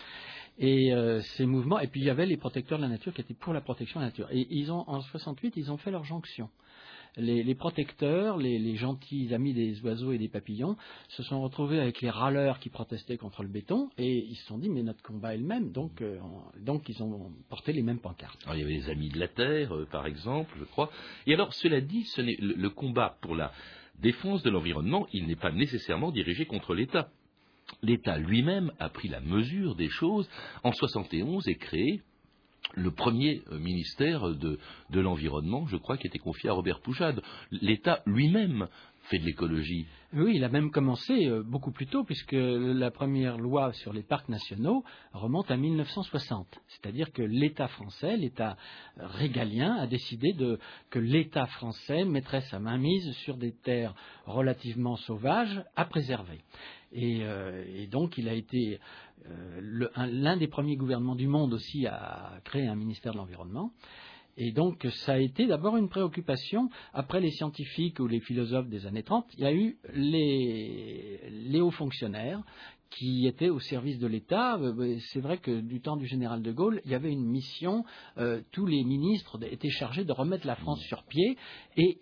Et 0.58 0.92
euh, 0.92 1.20
ces 1.36 1.46
mouvements, 1.46 1.80
et 1.80 1.86
puis 1.86 2.00
il 2.00 2.06
y 2.06 2.10
avait 2.10 2.26
les 2.26 2.36
protecteurs 2.36 2.78
de 2.78 2.82
la 2.82 2.88
nature 2.88 3.12
qui 3.14 3.22
étaient 3.22 3.34
pour 3.34 3.52
la 3.52 3.62
protection 3.62 4.00
de 4.00 4.04
la 4.04 4.10
nature. 4.10 4.28
Et 4.30 4.46
ils 4.50 4.70
ont, 4.70 4.84
en 4.88 5.00
68, 5.00 5.54
ils 5.56 5.72
ont 5.72 5.78
fait 5.78 5.90
leur 5.90 6.04
jonction. 6.04 6.50
Les, 7.16 7.54
protecteurs, 7.54 8.38
les, 8.38 8.76
gentils 8.76 9.32
amis 9.34 9.52
des 9.52 9.80
oiseaux 9.82 10.12
et 10.12 10.18
des 10.18 10.28
papillons, 10.28 10.76
se 11.08 11.22
sont 11.22 11.42
retrouvés 11.42 11.78
avec 11.78 12.00
les 12.00 12.10
râleurs 12.10 12.58
qui 12.58 12.70
protestaient 12.70 13.18
contre 13.18 13.42
le 13.42 13.48
béton 13.48 13.90
et 13.98 14.18
ils 14.18 14.36
se 14.36 14.46
sont 14.46 14.58
dit 14.58 14.70
mais 14.70 14.82
notre 14.82 15.02
combat 15.02 15.34
est 15.34 15.38
le 15.38 15.44
même, 15.44 15.72
donc, 15.72 16.00
euh, 16.00 16.18
ils 16.88 17.02
ont 17.02 17.32
porté 17.48 17.72
les 17.72 17.82
mêmes 17.82 18.00
pancartes. 18.00 18.40
Il 18.52 18.58
y 18.58 18.62
avait 18.62 18.72
les 18.72 18.90
Amis 18.90 19.10
de 19.10 19.18
la 19.18 19.28
Terre, 19.28 19.74
euh, 19.74 19.86
par 19.90 20.06
exemple, 20.06 20.54
je 20.58 20.64
crois. 20.64 20.90
Et 21.26 21.34
alors, 21.34 21.52
cela 21.54 21.80
dit, 21.80 22.06
le, 22.18 22.54
le 22.54 22.70
combat 22.70 23.16
pour 23.20 23.34
la 23.34 23.52
défense 24.00 24.42
de 24.42 24.50
l'environnement, 24.50 25.06
il 25.12 25.26
n'est 25.26 25.36
pas 25.36 25.52
nécessairement 25.52 26.10
dirigé 26.10 26.46
contre 26.46 26.74
l'État. 26.74 27.08
L'État 27.82 28.18
lui-même 28.18 28.72
a 28.78 28.88
pris 28.88 29.08
la 29.08 29.20
mesure 29.20 29.76
des 29.76 29.88
choses. 29.88 30.28
En 30.62 30.72
71 30.72 31.48
est 31.48 31.54
créé 31.54 32.02
le 32.74 32.90
premier 32.90 33.42
euh, 33.50 33.58
ministère 33.58 34.28
de, 34.30 34.58
l'environnement, 34.90 35.66
je 35.66 35.76
crois, 35.76 35.96
qui 35.96 36.06
était 36.06 36.18
confié 36.18 36.50
à 36.50 36.52
Robert 36.52 36.80
Poujade. 36.80 37.22
L'État 37.50 38.02
lui-même 38.06 38.68
fait 39.04 39.18
de 39.18 39.24
l'écologie. 39.24 39.86
Oui, 40.14 40.34
il 40.36 40.44
a 40.44 40.48
même 40.48 40.70
commencé 40.70 41.26
euh, 41.26 41.42
beaucoup 41.42 41.72
plus 41.72 41.86
tôt, 41.86 42.04
puisque 42.04 42.32
la 42.34 42.90
première 42.90 43.36
loi 43.36 43.72
sur 43.72 43.92
les 43.92 44.02
parcs 44.02 44.28
nationaux 44.28 44.84
remonte 45.12 45.50
à 45.50 45.56
1960. 45.56 46.46
C'est-à-dire 46.68 47.12
que 47.12 47.22
l'État 47.22 47.68
français, 47.68 48.16
l'État 48.16 48.56
régalien, 48.96 49.76
a 49.76 49.86
décidé 49.86 50.34
que 50.90 50.98
l'État 50.98 51.46
français 51.46 52.04
mettrait 52.04 52.42
sa 52.42 52.60
mainmise 52.60 53.12
sur 53.24 53.36
des 53.36 53.52
terres 53.52 53.94
relativement 54.26 54.96
sauvages 54.96 55.62
à 55.76 55.84
préserver. 55.84 56.40
Et, 56.92 57.20
euh, 57.22 57.64
et 57.74 57.86
donc, 57.86 58.18
il 58.18 58.28
a 58.28 58.34
été 58.34 58.78
euh, 59.26 59.86
l'un 59.96 60.36
des 60.36 60.48
premiers 60.48 60.76
gouvernements 60.76 61.14
du 61.14 61.26
monde 61.26 61.54
aussi 61.54 61.86
à 61.86 62.40
créer 62.44 62.66
un 62.66 62.76
ministère 62.76 63.12
de 63.12 63.18
l'Environnement. 63.18 63.72
Et 64.36 64.52
donc, 64.52 64.86
ça 64.90 65.12
a 65.12 65.18
été 65.18 65.46
d'abord 65.46 65.76
une 65.76 65.88
préoccupation. 65.88 66.70
Après 66.94 67.20
les 67.20 67.30
scientifiques 67.30 68.00
ou 68.00 68.06
les 68.06 68.20
philosophes 68.20 68.68
des 68.68 68.86
années 68.86 69.02
30, 69.02 69.26
il 69.36 69.40
y 69.40 69.46
a 69.46 69.52
eu 69.52 69.76
les, 69.94 71.20
les 71.30 71.60
hauts 71.60 71.70
fonctionnaires 71.70 72.42
qui 72.88 73.26
étaient 73.26 73.48
au 73.48 73.58
service 73.60 73.98
de 73.98 74.06
l'État. 74.06 74.56
Euh, 74.58 74.96
C'est 75.12 75.20
vrai 75.20 75.38
que 75.38 75.60
du 75.60 75.80
temps 75.80 75.96
du 75.96 76.06
général 76.06 76.42
de 76.42 76.52
Gaulle, 76.52 76.80
il 76.84 76.90
y 76.90 76.94
avait 76.94 77.10
une 77.10 77.26
mission. 77.26 77.84
euh, 78.18 78.40
tous 78.52 78.66
les 78.66 78.84
ministres 78.84 79.38
étaient 79.50 79.70
chargés 79.70 80.04
de 80.04 80.12
remettre 80.12 80.46
la 80.46 80.56
France 80.56 80.80
sur 80.82 81.02
pied 81.04 81.36
et 81.76 81.98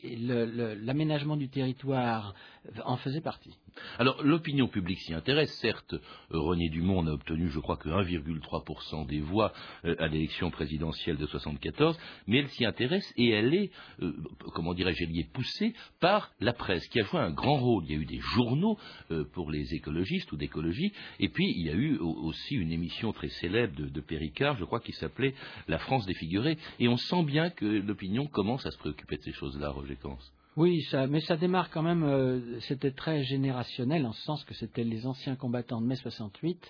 l'aménagement 0.83 1.37
du 1.37 1.49
territoire 1.49 2.35
en 2.85 2.97
faisait 2.97 3.21
partie. 3.21 3.57
Alors, 3.99 4.23
l'opinion 4.23 4.69
publique 4.69 5.01
s'y 5.01 5.15
intéresse. 5.15 5.53
Certes, 5.61 5.95
euh, 5.95 6.39
René 6.39 6.69
Dumont 6.69 7.03
n'a 7.03 7.13
obtenu, 7.13 7.49
je 7.49 7.59
crois, 7.59 7.77
que 7.77 7.89
1,3% 7.89 9.07
des 9.07 9.21
voix 9.21 9.53
euh, 9.85 9.95
à 9.99 10.09
l'élection 10.09 10.51
présidentielle 10.51 11.17
de 11.17 11.27
74, 11.27 11.99
mais 12.27 12.39
elle 12.39 12.49
s'y 12.49 12.65
intéresse 12.65 13.13
et 13.17 13.31
elle 13.31 13.55
est, 13.55 13.71
euh, 14.03 14.13
comment 14.55 14.75
dirais-je, 14.75 15.05
poussée 15.33 15.75
par 16.01 16.31
la 16.41 16.53
presse, 16.53 16.87
qui 16.89 17.01
a 17.01 17.05
joué 17.05 17.21
un 17.21 17.31
grand 17.31 17.57
rôle. 17.59 17.85
Il 17.87 17.93
y 17.93 17.95
a 17.95 18.01
eu 18.01 18.05
des 18.07 18.21
journaux 18.21 18.79
pour 19.33 19.51
les 19.51 19.75
écologistes 19.75 20.31
ou 20.33 20.37
d'écologie, 20.37 20.93
et 21.19 21.29
puis 21.29 21.51
il 21.57 21.67
y 21.67 21.71
a 21.71 21.75
eu 21.75 21.97
au- 21.99 22.15
aussi 22.25 22.55
une 22.57 22.71
émission 22.73 23.13
très 23.13 23.29
célèbre 23.29 23.75
de, 23.77 23.87
de 23.89 24.01
Péricard, 24.01 24.57
je 24.57 24.65
crois, 24.65 24.81
qui 24.81 24.93
s'appelait 24.93 25.35
La 25.69 25.79
France 25.79 26.07
défigurée, 26.07 26.59
et 26.79 26.89
on 26.89 26.97
sent 26.97 27.23
bien 27.25 27.51
que 27.51 27.65
l'opinion 27.67 28.27
commence 28.27 28.67
à 28.67 28.71
se 28.71 28.79
préoccuper 28.79 29.17
de 29.17 29.23
ces 29.23 29.33
choses-là, 29.33 29.71
Roger 29.71 29.97
Cans. 29.97 30.19
Oui, 30.57 30.83
ça, 30.91 31.07
mais 31.07 31.21
ça 31.21 31.37
démarre 31.37 31.71
quand 31.71 31.83
même, 31.83 32.03
euh, 32.03 32.61
c'était 32.63 32.91
très 32.91 33.23
générationnel 33.23 34.05
en 34.05 34.13
ce 34.13 34.23
sens 34.23 34.45
que 34.45 34.55
c'était 34.55 34.83
les 34.83 35.07
anciens 35.07 35.37
combattants 35.37 35.81
de 35.81 35.87
mai 35.87 35.95
68 35.95 36.61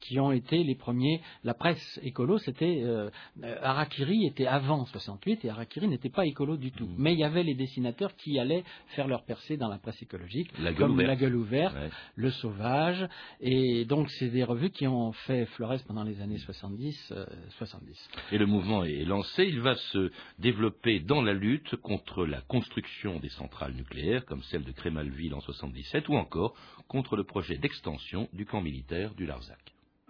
qui 0.00 0.18
ont 0.20 0.32
été 0.32 0.62
les 0.62 0.74
premiers. 0.74 1.20
La 1.44 1.54
presse 1.54 2.00
écolo, 2.02 2.38
c'était 2.38 2.82
euh, 2.84 3.10
euh, 3.42 3.56
Harakiri 3.62 4.26
était 4.26 4.46
avant 4.46 4.84
68 4.86 5.44
et 5.44 5.50
Harakiri 5.50 5.88
n'était 5.88 6.10
pas 6.10 6.26
écolo 6.26 6.56
du 6.56 6.72
tout. 6.72 6.86
Mhm. 6.86 6.94
Mais 6.98 7.12
il 7.12 7.18
y 7.18 7.24
avait 7.24 7.42
les 7.42 7.54
dessinateurs 7.54 8.14
qui 8.16 8.38
allaient 8.38 8.64
faire 8.88 9.08
leur 9.08 9.24
percée 9.24 9.56
dans 9.56 9.68
la 9.68 9.78
presse 9.78 10.00
écologique, 10.02 10.50
La 10.58 10.72
gueule 10.72 10.78
comme 10.78 10.92
ouverte. 10.92 11.08
La 11.08 11.16
Gueule 11.16 11.36
ouverte, 11.36 11.76
Ouais. 11.76 11.90
Le 12.14 12.30
Sauvage, 12.30 13.06
et 13.40 13.84
donc 13.84 14.08
c'est 14.10 14.28
des 14.28 14.44
revues 14.44 14.70
qui 14.70 14.86
ont 14.86 15.12
fait 15.12 15.46
florès 15.46 15.82
pendant 15.82 16.04
les 16.04 16.20
années 16.20 16.38
70, 16.38 17.12
euh, 17.12 17.26
70. 17.58 18.08
Et 18.32 18.38
le 18.38 18.46
mouvement 18.46 18.84
est 18.84 19.04
lancé, 19.04 19.44
il 19.44 19.60
va 19.60 19.74
se 19.74 20.10
développer 20.38 21.00
dans 21.00 21.22
la 21.22 21.34
lutte 21.34 21.76
contre 21.76 22.24
la 22.24 22.40
construction 22.42 23.18
des 23.18 23.28
centrales 23.30 23.74
nucléaires, 23.74 24.24
comme 24.24 24.42
celle 24.44 24.64
de 24.64 24.72
Crémalville 24.72 25.34
en 25.34 25.40
77, 25.40 26.08
ou 26.08 26.14
encore 26.14 26.54
contre 26.88 27.16
le 27.16 27.24
projet 27.24 27.56
d'extension 27.56 28.28
du 28.32 28.46
camp 28.46 28.60
militaire 28.60 29.14
du 29.14 29.26
Larzac. 29.26 29.58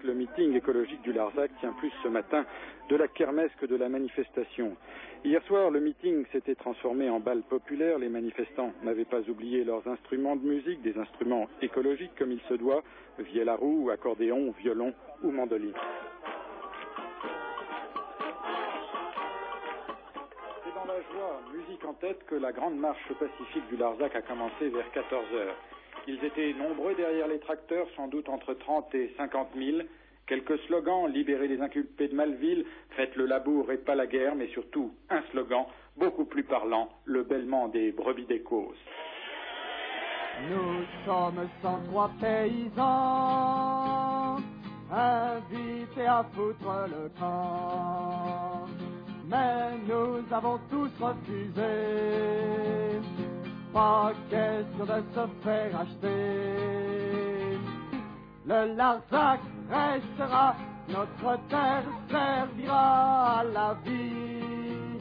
Le 0.04 0.12
meeting 0.12 0.54
écologique 0.54 1.00
du 1.02 1.12
Larzac 1.14 1.50
tient 1.58 1.72
plus 1.72 1.90
ce 2.02 2.08
matin 2.08 2.44
de 2.90 2.96
la 2.96 3.08
kermesse 3.08 3.50
que 3.58 3.64
de 3.64 3.76
la 3.76 3.88
manifestation. 3.88 4.76
Hier 5.24 5.42
soir, 5.44 5.70
le 5.70 5.80
meeting 5.80 6.26
s'était 6.32 6.54
transformé 6.54 7.08
en 7.08 7.18
bal 7.18 7.42
populaire. 7.42 7.98
Les 7.98 8.10
manifestants 8.10 8.72
n'avaient 8.82 9.06
pas 9.06 9.22
oublié 9.22 9.64
leurs 9.64 9.88
instruments 9.88 10.36
de 10.36 10.46
musique, 10.46 10.82
des 10.82 10.98
instruments 10.98 11.48
écologiques 11.62 12.14
comme 12.18 12.30
il 12.30 12.40
se 12.42 12.54
doit, 12.54 12.82
vielle 13.18 13.48
à 13.48 13.56
roue, 13.56 13.88
accordéon, 13.90 14.52
violon 14.58 14.92
ou 15.24 15.30
mandoline. 15.30 15.72
C'est 20.62 20.74
dans 20.74 20.84
la 20.84 21.00
joie, 21.00 21.40
musique 21.54 21.84
en 21.86 21.94
tête, 21.94 22.22
que 22.26 22.34
la 22.34 22.52
grande 22.52 22.76
marche 22.76 23.12
pacifique 23.18 23.66
du 23.70 23.78
Larzac 23.78 24.14
a 24.14 24.22
commencé 24.22 24.68
vers 24.68 24.90
14 24.92 25.24
heures. 25.34 25.56
Ils 26.08 26.24
étaient 26.24 26.52
nombreux 26.52 26.94
derrière 26.94 27.28
les 27.28 27.40
tracteurs, 27.40 27.88
sans 27.96 28.06
doute 28.08 28.28
entre 28.28 28.54
30 28.54 28.94
et 28.94 29.12
50 29.16 29.48
000. 29.56 29.78
Quelques 30.26 30.58
slogans, 30.66 31.06
libérez 31.08 31.48
les 31.48 31.60
inculpés 31.60 32.08
de 32.08 32.14
Malville, 32.14 32.64
faites 32.96 33.14
le 33.16 33.26
labour 33.26 33.70
et 33.72 33.76
pas 33.78 33.94
la 33.94 34.06
guerre, 34.06 34.34
mais 34.34 34.48
surtout 34.48 34.92
un 35.10 35.22
slogan 35.30 35.66
beaucoup 35.96 36.24
plus 36.24 36.44
parlant, 36.44 36.88
le 37.04 37.22
bêlement 37.22 37.68
des 37.68 37.92
brebis 37.92 38.26
des 38.26 38.40
causes. 38.40 38.76
Nous 40.50 40.84
sommes 41.04 41.48
103 41.62 42.10
paysans, 42.20 42.76
invités 44.92 46.06
à 46.06 46.24
foutre 46.32 46.88
le 46.88 47.08
camp. 47.18 48.66
Mais 49.28 49.78
nous 49.88 50.22
avons 50.30 50.58
tous 50.70 50.90
refusé, 51.00 51.62
pas 53.76 54.12
question 54.30 54.86
de 54.86 54.98
se 55.14 55.24
faire 55.44 55.80
acheter. 55.82 57.58
Le 58.46 58.74
Larzac 58.74 59.40
restera, 59.70 60.54
notre 60.88 61.38
terre 61.50 61.84
servira 62.10 63.40
à 63.40 63.44
la 63.44 63.76
vie. 63.84 64.96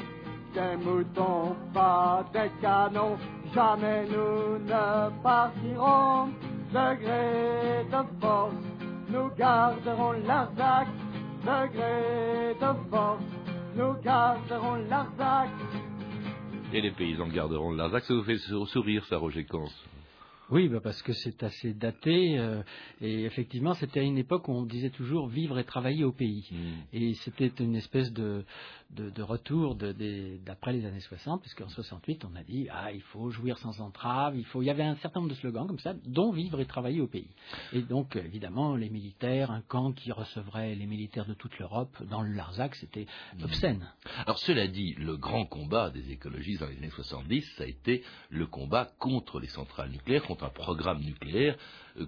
Des 0.55 0.75
moutons, 0.83 1.55
pas 1.73 2.25
des 2.33 2.51
canons, 2.61 3.17
jamais 3.53 4.03
nous 4.13 4.59
ne 4.71 5.09
partirons. 5.23 6.29
De 6.73 6.87
gré 7.01 7.85
de 7.93 8.01
force, 8.19 8.65
nous 9.07 9.29
garderons 9.37 10.15
Larzac. 10.27 10.87
De 11.47 11.59
gré 11.73 12.55
de 12.63 12.71
force, 12.89 13.31
nous 13.77 13.93
garderons 14.03 14.77
Larzac. 14.89 15.49
Et 16.75 16.81
les 16.81 16.91
paysans 16.91 17.29
garderont 17.29 17.71
le 17.71 17.77
Larzac. 17.77 18.03
Ça 18.03 18.13
vous 18.13 18.23
fait 18.23 18.37
sou- 18.37 18.65
sourire, 18.65 19.05
ça, 19.05 19.15
Roger 19.17 19.45
Oui, 20.51 20.67
bah 20.69 20.79
parce 20.79 21.01
que 21.01 21.11
c'est 21.13 21.41
assez 21.41 21.73
daté 21.73 22.37
euh, 22.37 22.61
et 23.01 23.23
effectivement 23.23 23.73
c'était 23.73 23.99
à 24.01 24.03
une 24.03 24.19
époque 24.19 24.47
où 24.47 24.51
on 24.51 24.61
disait 24.63 24.91
toujours 24.91 25.27
vivre 25.27 25.57
et 25.57 25.63
travailler 25.63 26.03
au 26.03 26.11
pays. 26.11 26.47
Et 26.93 27.15
c'était 27.15 27.51
une 27.59 27.75
espèce 27.75 28.13
de, 28.13 28.45
de, 28.91 29.09
de 29.09 29.21
retour 29.23 29.73
de- 29.75 30.37
d'après 30.45 30.73
les 30.73 30.85
années 30.85 30.99
60, 30.99 31.41
puisqu'en 31.41 31.67
68, 31.67 32.25
on 32.25 32.35
a 32.35 32.43
dit 32.43 32.67
ah 32.71 32.91
il 32.91 33.01
faut 33.01 33.31
jouir 33.31 33.57
sans 33.57 33.81
entrave, 33.81 34.37
il 34.37 34.45
faut. 34.45 34.61
Il 34.61 34.65
y 34.65 34.69
avait 34.69 34.83
un 34.83 34.95
certain 34.97 35.19
nombre 35.21 35.31
de 35.31 35.37
slogans 35.37 35.65
comme 35.65 35.79
ça, 35.79 35.95
dont 36.05 36.31
vivre 36.31 36.59
et 36.61 36.65
travailler 36.65 37.01
au 37.01 37.07
pays. 37.07 37.29
Et 37.73 37.81
donc 37.81 38.15
évidemment 38.15 38.75
les 38.75 38.91
militaires, 38.91 39.49
un 39.49 39.61
camp 39.61 39.93
qui 39.93 40.11
recevrait 40.11 40.75
les 40.75 40.85
militaires 40.85 41.25
de 41.25 41.33
toute 41.33 41.57
l'Europe 41.57 41.97
dans 42.11 42.21
le 42.21 42.31
Larzac, 42.33 42.75
c'était 42.75 43.07
obscène. 43.43 43.87
Alors 44.27 44.37
cela 44.37 44.67
dit, 44.67 44.93
le 44.99 45.17
grand 45.17 45.45
combat 45.47 45.89
des 45.89 46.11
écologistes 46.11 46.61
dans 46.61 46.67
les 46.67 46.77
années 46.77 46.91
70, 46.91 47.41
ça 47.57 47.63
a 47.63 47.67
été 47.67 48.03
le 48.29 48.45
combat 48.45 48.85
contre 48.99 49.39
les 49.39 49.47
centrales 49.47 49.89
nucléaires, 49.89 50.23
un 50.43 50.49
programme 50.49 51.01
nucléaire 51.01 51.57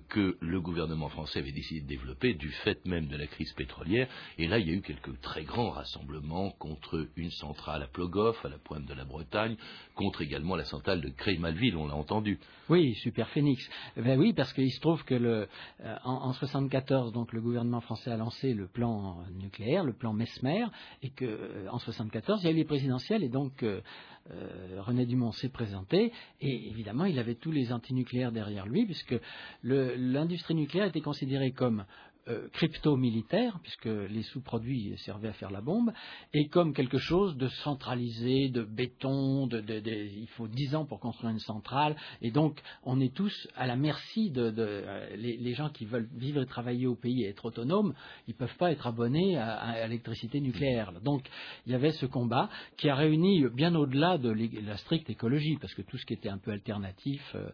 que 0.09 0.37
le 0.41 0.61
gouvernement 0.61 1.09
français 1.09 1.39
avait 1.39 1.51
décidé 1.51 1.81
de 1.81 1.87
développer 1.87 2.33
du 2.33 2.49
fait 2.49 2.85
même 2.85 3.07
de 3.07 3.15
la 3.17 3.27
crise 3.27 3.53
pétrolière. 3.53 4.07
Et 4.37 4.47
là, 4.47 4.59
il 4.59 4.67
y 4.67 4.71
a 4.71 4.73
eu 4.73 4.81
quelques 4.81 5.19
très 5.21 5.43
grands 5.43 5.69
rassemblements 5.71 6.51
contre 6.51 7.07
une 7.15 7.31
centrale 7.31 7.83
à 7.83 7.87
Plogoff, 7.87 8.43
à 8.45 8.49
la 8.49 8.57
pointe 8.57 8.85
de 8.85 8.93
la 8.93 9.05
Bretagne, 9.05 9.55
contre 9.95 10.21
également 10.21 10.55
la 10.55 10.65
centrale 10.65 11.01
de 11.01 11.09
Creil-Malville, 11.09 11.75
on 11.77 11.87
l'a 11.87 11.95
entendu. 11.95 12.39
Oui, 12.69 12.95
Super 12.95 13.29
Phoenix. 13.29 13.67
Ben 13.95 14.19
oui, 14.19 14.33
parce 14.33 14.51
qu'il 14.53 14.71
se 14.71 14.79
trouve 14.81 15.03
que 15.05 15.15
le, 15.15 15.47
euh, 15.81 15.95
en, 16.03 16.29
en 16.29 16.33
74, 16.33 17.13
donc 17.13 17.31
le 17.33 17.41
gouvernement 17.41 17.81
français 17.81 18.11
a 18.11 18.17
lancé 18.17 18.53
le 18.53 18.67
plan 18.67 19.23
nucléaire, 19.41 19.83
le 19.83 19.93
plan 19.93 20.11
Mesmer, 20.13 20.65
et 21.01 21.09
que 21.11 21.25
euh, 21.25 21.67
en 21.71 21.79
74, 21.79 22.41
il 22.43 22.45
y 22.45 22.49
a 22.49 22.51
eu 22.51 22.55
les 22.55 22.65
présidentielles, 22.65 23.23
et 23.23 23.29
donc 23.29 23.63
euh, 23.63 23.81
euh, 24.31 24.81
René 24.81 25.05
Dumont 25.05 25.31
s'est 25.31 25.47
présenté, 25.49 26.11
et 26.41 26.67
évidemment, 26.69 27.05
il 27.05 27.17
avait 27.19 27.35
tous 27.35 27.51
les 27.51 27.71
antinucléaires 27.71 28.33
derrière 28.33 28.65
lui, 28.65 28.85
puisque 28.85 29.15
le- 29.61 29.76
l'industrie 29.97 30.55
nucléaire 30.55 30.87
était 30.87 31.01
considérée 31.01 31.51
comme 31.51 31.85
crypto-militaire, 32.53 33.59
puisque 33.61 33.85
les 33.85 34.23
sous-produits 34.23 34.93
servaient 34.97 35.29
à 35.29 35.33
faire 35.33 35.51
la 35.51 35.61
bombe, 35.61 35.91
et 36.33 36.47
comme 36.47 36.73
quelque 36.73 36.97
chose 36.97 37.37
de 37.37 37.47
centralisé, 37.47 38.49
de 38.49 38.63
béton, 38.63 39.47
de, 39.47 39.63
il 39.85 40.27
faut 40.29 40.47
dix 40.47 40.75
ans 40.75 40.85
pour 40.85 40.99
construire 40.99 41.31
une 41.31 41.39
centrale, 41.39 41.95
et 42.21 42.31
donc 42.31 42.61
on 42.83 42.99
est 42.99 43.13
tous 43.13 43.47
à 43.55 43.67
la 43.67 43.75
merci 43.75 44.29
de, 44.31 44.53
euh, 44.57 45.15
les, 45.15 45.53
gens 45.53 45.69
qui 45.69 45.85
veulent 45.85 46.09
vivre 46.15 46.41
et 46.41 46.45
travailler 46.45 46.87
au 46.87 46.95
pays 46.95 47.23
et 47.23 47.29
être 47.29 47.45
autonomes, 47.45 47.93
ils 48.27 48.31
ne 48.31 48.37
peuvent 48.37 48.57
pas 48.57 48.71
être 48.71 48.87
abonnés 48.87 49.37
à, 49.37 49.87
l'électricité 49.87 50.39
nucléaire. 50.39 50.91
Donc 51.03 51.27
il 51.65 51.71
y 51.71 51.75
avait 51.75 51.91
ce 51.91 52.05
combat 52.05 52.49
qui 52.77 52.89
a 52.89 52.95
réuni 52.95 53.45
bien 53.49 53.73
au-delà 53.75 54.17
de 54.17 54.31
la 54.65 54.77
stricte 54.77 55.09
écologie, 55.09 55.57
parce 55.59 55.73
que 55.73 55.81
tout 55.81 55.97
ce 55.97 56.05
qui 56.05 56.13
était 56.13 56.29
un 56.29 56.37
peu 56.37 56.51
alternatif 56.51 57.21
euh, 57.35 57.49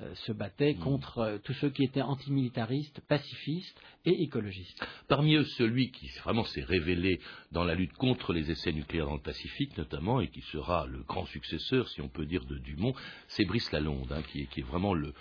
euh, 0.00 0.14
se 0.26 0.32
battait 0.32 0.74
mmh. 0.74 0.80
contre 0.80 1.40
tous 1.44 1.54
ceux 1.54 1.70
qui 1.70 1.84
étaient 1.84 2.02
antimilitaristes, 2.02 3.00
pacifistes 3.08 3.80
et 4.04 4.17
Parmi 5.08 5.34
eux, 5.34 5.44
celui 5.44 5.90
qui 5.90 6.08
vraiment 6.24 6.44
s'est 6.44 6.64
révélé 6.64 7.20
dans 7.52 7.64
la 7.64 7.74
lutte 7.74 7.92
contre 7.94 8.32
les 8.32 8.50
essais 8.50 8.72
nucléaires 8.72 9.06
dans 9.06 9.14
le 9.14 9.20
Pacifique, 9.20 9.76
notamment, 9.76 10.20
et 10.20 10.28
qui 10.28 10.40
sera 10.52 10.86
le 10.86 11.02
grand 11.02 11.26
successeur, 11.26 11.88
si 11.88 12.00
on 12.00 12.08
peut 12.08 12.26
dire, 12.26 12.44
de 12.44 12.58
Dumont, 12.58 12.94
c'est 13.28 13.44
Brice 13.44 13.70
Lalonde, 13.72 14.12
hein, 14.12 14.22
qui, 14.32 14.40
est, 14.40 14.62
vraiment 14.62 14.94
le, 14.94 15.12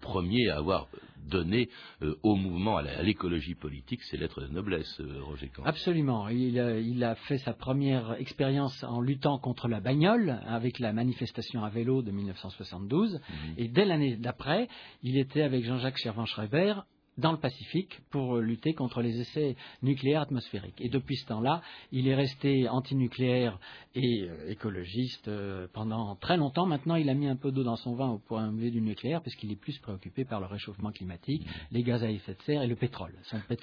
premier 0.00 0.48
à 0.48 0.58
avoir 0.58 0.88
donné 1.26 1.68
euh, 2.02 2.14
au 2.22 2.36
mouvement, 2.36 2.78
à 2.78 3.02
l'écologie 3.02 3.54
politique, 3.54 4.02
ses 4.04 4.16
lettres 4.16 4.42
de 4.42 4.48
noblesse, 4.48 5.00
euh, 5.00 5.22
Roger 5.22 5.48
Camp. 5.48 5.64
Absolument. 5.64 6.28
Il 6.28 6.58
a, 7.04 7.14
fait 7.14 7.38
sa 7.38 7.52
première 7.52 8.14
expérience 8.18 8.82
en 8.84 9.00
luttant 9.00 9.38
contre 9.38 9.68
la 9.68 9.80
bagnole 9.80 10.40
avec 10.46 10.78
la 10.78 10.92
manifestation 10.92 11.64
à 11.64 11.70
vélo 11.70 12.02
de 12.02 12.10
1972. 12.10 13.14
Mhm. 13.14 13.54
Et 13.56 13.68
dès 13.68 13.84
l'année 13.84 14.16
d'après, 14.16 14.68
il 15.02 15.18
était 15.18 15.42
avec 15.42 15.64
Jean-Jacques 15.64 15.98
Chervan-Schreiber 15.98 16.74
dans 17.18 17.32
le 17.32 17.38
Pacifique 17.38 18.00
pour 18.10 18.38
lutter 18.38 18.74
contre 18.74 19.02
les 19.02 19.20
essais 19.20 19.56
nucléaires 19.82 20.22
atmosphériques. 20.22 20.80
Et 20.80 20.88
depuis 20.88 21.16
ce 21.16 21.26
temps-là, 21.26 21.62
il 21.92 22.08
est 22.08 22.14
resté 22.14 22.68
antinucléaire 22.68 23.58
et 23.94 24.22
euh, 24.22 24.50
écologiste 24.50 25.28
euh, 25.28 25.66
pendant 25.72 26.14
très 26.16 26.36
longtemps. 26.36 26.66
Maintenant, 26.66 26.94
il 26.94 27.10
a 27.10 27.14
mis 27.14 27.26
un 27.26 27.36
peu 27.36 27.50
d'eau 27.50 27.64
dans 27.64 27.76
son 27.76 27.94
vin 27.94 28.08
au 28.08 28.18
point 28.18 28.52
de 28.52 28.68
du 28.68 28.80
nucléaire 28.80 29.22
puisqu'il 29.22 29.50
est 29.52 29.60
plus 29.60 29.78
préoccupé 29.78 30.24
par 30.24 30.40
le 30.40 30.46
réchauffement 30.46 30.92
climatique, 30.92 31.46
les 31.70 31.82
gaz 31.82 32.02
à 32.04 32.10
effet 32.10 32.34
de 32.34 32.42
serre 32.42 32.62
et 32.62 32.66
le 32.66 32.76
pétrole. 32.76 33.14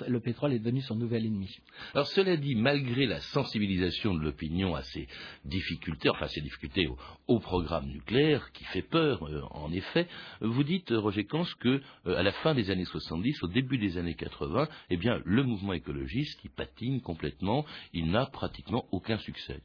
le 0.07 0.19
pétrole 0.19 0.53
est 0.53 0.59
devenu 0.59 0.81
son 0.81 0.95
nouvel 0.95 1.25
ennemi. 1.25 1.50
Alors 1.93 2.07
cela 2.07 2.38
dit, 2.38 2.55
malgré 2.55 3.05
la 3.05 3.19
sensibilisation 3.19 4.13
de 4.13 4.21
l'opinion 4.21 4.75
à 4.75 4.83
ces 4.83 5.07
difficultés, 5.45 6.09
enfin 6.09 6.27
ces 6.27 6.41
difficultés 6.41 6.88
au, 7.27 7.39
programme 7.39 7.88
nucléaire 7.88 8.51
qui 8.53 8.63
fait 8.65 8.81
peur, 8.81 9.24
euh, 9.27 9.41
en 9.51 9.71
effet, 9.71 10.07
vous 10.41 10.63
dites, 10.63 10.89
Roger 10.89 11.25
Kans, 11.25 11.46
que 11.59 11.81
à 12.05 12.24
la 12.24 12.31
fin 12.31 12.55
des 12.55 12.72
années 12.72 12.85
70, 12.85 13.44
au 13.46 13.48
début 13.48 13.77
des 13.77 13.98
années 13.98 14.16
80, 14.16 14.68
eh 14.90 14.98
bien, 14.98 15.22
le 15.24 15.44
mouvement 15.44 15.74
écologiste 15.74 16.40
qui 16.42 16.50
patine 16.50 17.01
complètement, 17.01 17.66
il 17.94 18.12
n'a 18.12 18.25
pratiquement 18.25 18.86
aucun 18.92 19.18
succès. 19.20 19.62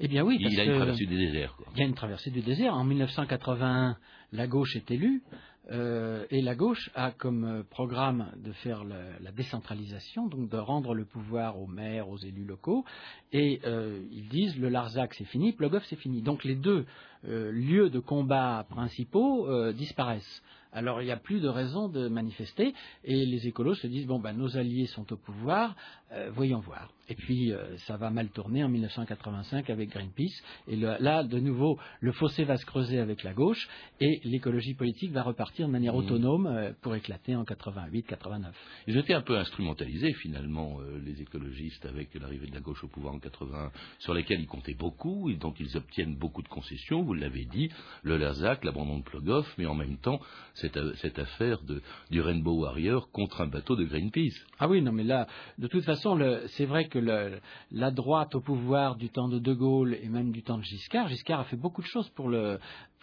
Eh 0.00 0.08
bien 0.08 0.24
oui, 0.24 0.38
il 0.40 0.52
y 0.52 0.60
a 0.60 0.64
une 0.64 0.76
traversée 0.76 1.06
du 1.06 1.16
désert. 1.16 1.56
Il 1.74 1.80
y 1.80 1.82
a 1.82 1.86
une 1.86 1.94
traversée 1.94 2.30
du 2.30 2.40
désert. 2.40 2.74
En 2.74 2.84
1981, 2.84 3.96
la 4.32 4.46
gauche 4.46 4.74
est 4.76 4.90
élue. 4.90 5.22
Euh, 5.70 6.24
et 6.30 6.40
la 6.40 6.56
gauche 6.56 6.90
a 6.94 7.12
comme 7.12 7.44
euh, 7.44 7.62
programme 7.62 8.32
de 8.42 8.50
faire 8.50 8.82
la, 8.82 9.30
décentralisation, 9.30 10.26
donc 10.26 10.48
de 10.48 10.56
rendre 10.56 10.94
le 10.94 11.04
pouvoir 11.04 11.60
aux 11.60 11.68
maires, 11.68 12.08
aux 12.08 12.16
élus 12.16 12.44
locaux. 12.44 12.84
Et 13.32 13.60
euh, 13.64 14.00
ils 14.10 14.28
disent 14.28 14.58
le 14.58 14.68
Larzac 14.68 15.14
c'est 15.14 15.26
fini, 15.26 15.52
Plogoff 15.52 15.84
c'est 15.84 15.96
fini. 15.96 16.22
Donc 16.22 16.44
les 16.44 16.56
deux 16.56 16.86
lieux 17.22 17.90
de 17.90 17.98
combat 17.98 18.64
principaux 18.70 19.46
disparaissent. 19.72 20.42
Alors 20.72 21.02
il 21.02 21.06
n'y 21.06 21.10
a 21.10 21.16
plus 21.16 21.40
de 21.40 21.48
raison 21.48 21.88
de 21.88 22.08
manifester 22.08 22.74
et 23.04 23.26
les 23.26 23.46
écolos 23.46 23.74
se 23.74 23.86
disent 23.86 24.06
bon 24.06 24.20
ben 24.20 24.32
nos 24.32 24.56
alliés 24.56 24.86
sont 24.86 25.12
au 25.12 25.16
pouvoir, 25.16 25.74
euh, 26.12 26.30
voyons 26.32 26.60
voir. 26.60 26.90
Et 27.10 27.14
puis 27.16 27.52
euh, 27.52 27.76
ça 27.78 27.96
va 27.96 28.10
mal 28.10 28.28
tourner 28.28 28.62
en 28.64 28.68
1985 28.68 29.68
avec 29.68 29.90
Greenpeace 29.90 30.42
et 30.68 30.76
là 30.76 31.24
de 31.24 31.38
nouveau 31.40 31.78
le 32.00 32.12
fossé 32.12 32.44
va 32.44 32.56
se 32.56 32.64
creuser 32.64 32.98
avec 32.98 33.24
la 33.24 33.34
gauche 33.34 33.68
et 34.00 34.20
l'écologie 34.24 34.74
politique 34.74 35.12
va 35.12 35.22
repartir 35.22 35.66
de 35.66 35.72
manière 35.72 35.94
mmh. 35.94 35.98
autonome 35.98 36.46
euh, 36.46 36.72
pour 36.80 36.94
éclater 36.94 37.34
en 37.34 37.42
88-89. 37.42 38.52
Ils 38.86 38.96
étaient 38.96 39.14
un 39.14 39.22
peu 39.22 39.36
instrumentalisés 39.36 40.12
finalement 40.14 40.78
les 41.04 41.20
écologistes 41.20 41.84
avec 41.84 42.14
l'arrivée 42.14 42.46
de 42.46 42.54
la 42.54 42.60
gauche 42.60 42.82
au 42.84 42.88
pouvoir 42.88 43.14
en 43.14 43.18
80 43.18 43.72
sur 43.98 44.14
lesquels 44.14 44.40
ils 44.40 44.46
comptaient 44.46 44.74
beaucoup 44.74 45.30
et 45.30 45.34
donc 45.34 45.58
ils 45.58 45.76
obtiennent 45.76 46.16
beaucoup 46.16 46.42
de 46.42 46.48
concessions. 46.48 47.02
Vous 47.02 47.14
l'avez 47.14 47.44
dit, 47.44 47.70
le 48.02 48.16
Larzac, 48.16 48.64
l'abandon 48.64 48.98
de 48.98 49.04
Plogoff, 49.04 49.52
mais 49.58 49.66
en 49.66 49.74
même 49.74 49.96
temps 49.98 50.20
cette, 50.54 51.18
affaire 51.18 51.58
du 52.10 52.20
Rainbow 52.20 52.60
Warrior 52.62 53.10
contre 53.10 53.40
un 53.40 53.46
bateau 53.46 53.76
de 53.76 53.84
Greenpeace. 53.84 54.34
Ah 54.58 54.68
oui, 54.68 54.82
non, 54.82 54.92
mais 54.92 55.04
là, 55.04 55.26
de 55.58 55.66
toute 55.66 55.84
façon, 55.84 56.18
c'est 56.48 56.66
vrai 56.66 56.88
que 56.88 56.98
la 57.00 57.90
droite 57.90 58.34
au 58.34 58.40
pouvoir 58.40 58.96
du 58.96 59.10
temps 59.10 59.28
de 59.28 59.38
De 59.38 59.52
Gaulle 59.54 59.96
et 60.02 60.08
même 60.08 60.30
du 60.30 60.42
temps 60.42 60.58
de 60.58 60.62
Giscard, 60.62 61.08
Giscard 61.08 61.40
a 61.40 61.44
fait 61.44 61.56
beaucoup 61.56 61.82
de 61.82 61.86
choses 61.86 62.08
pour, 62.10 62.30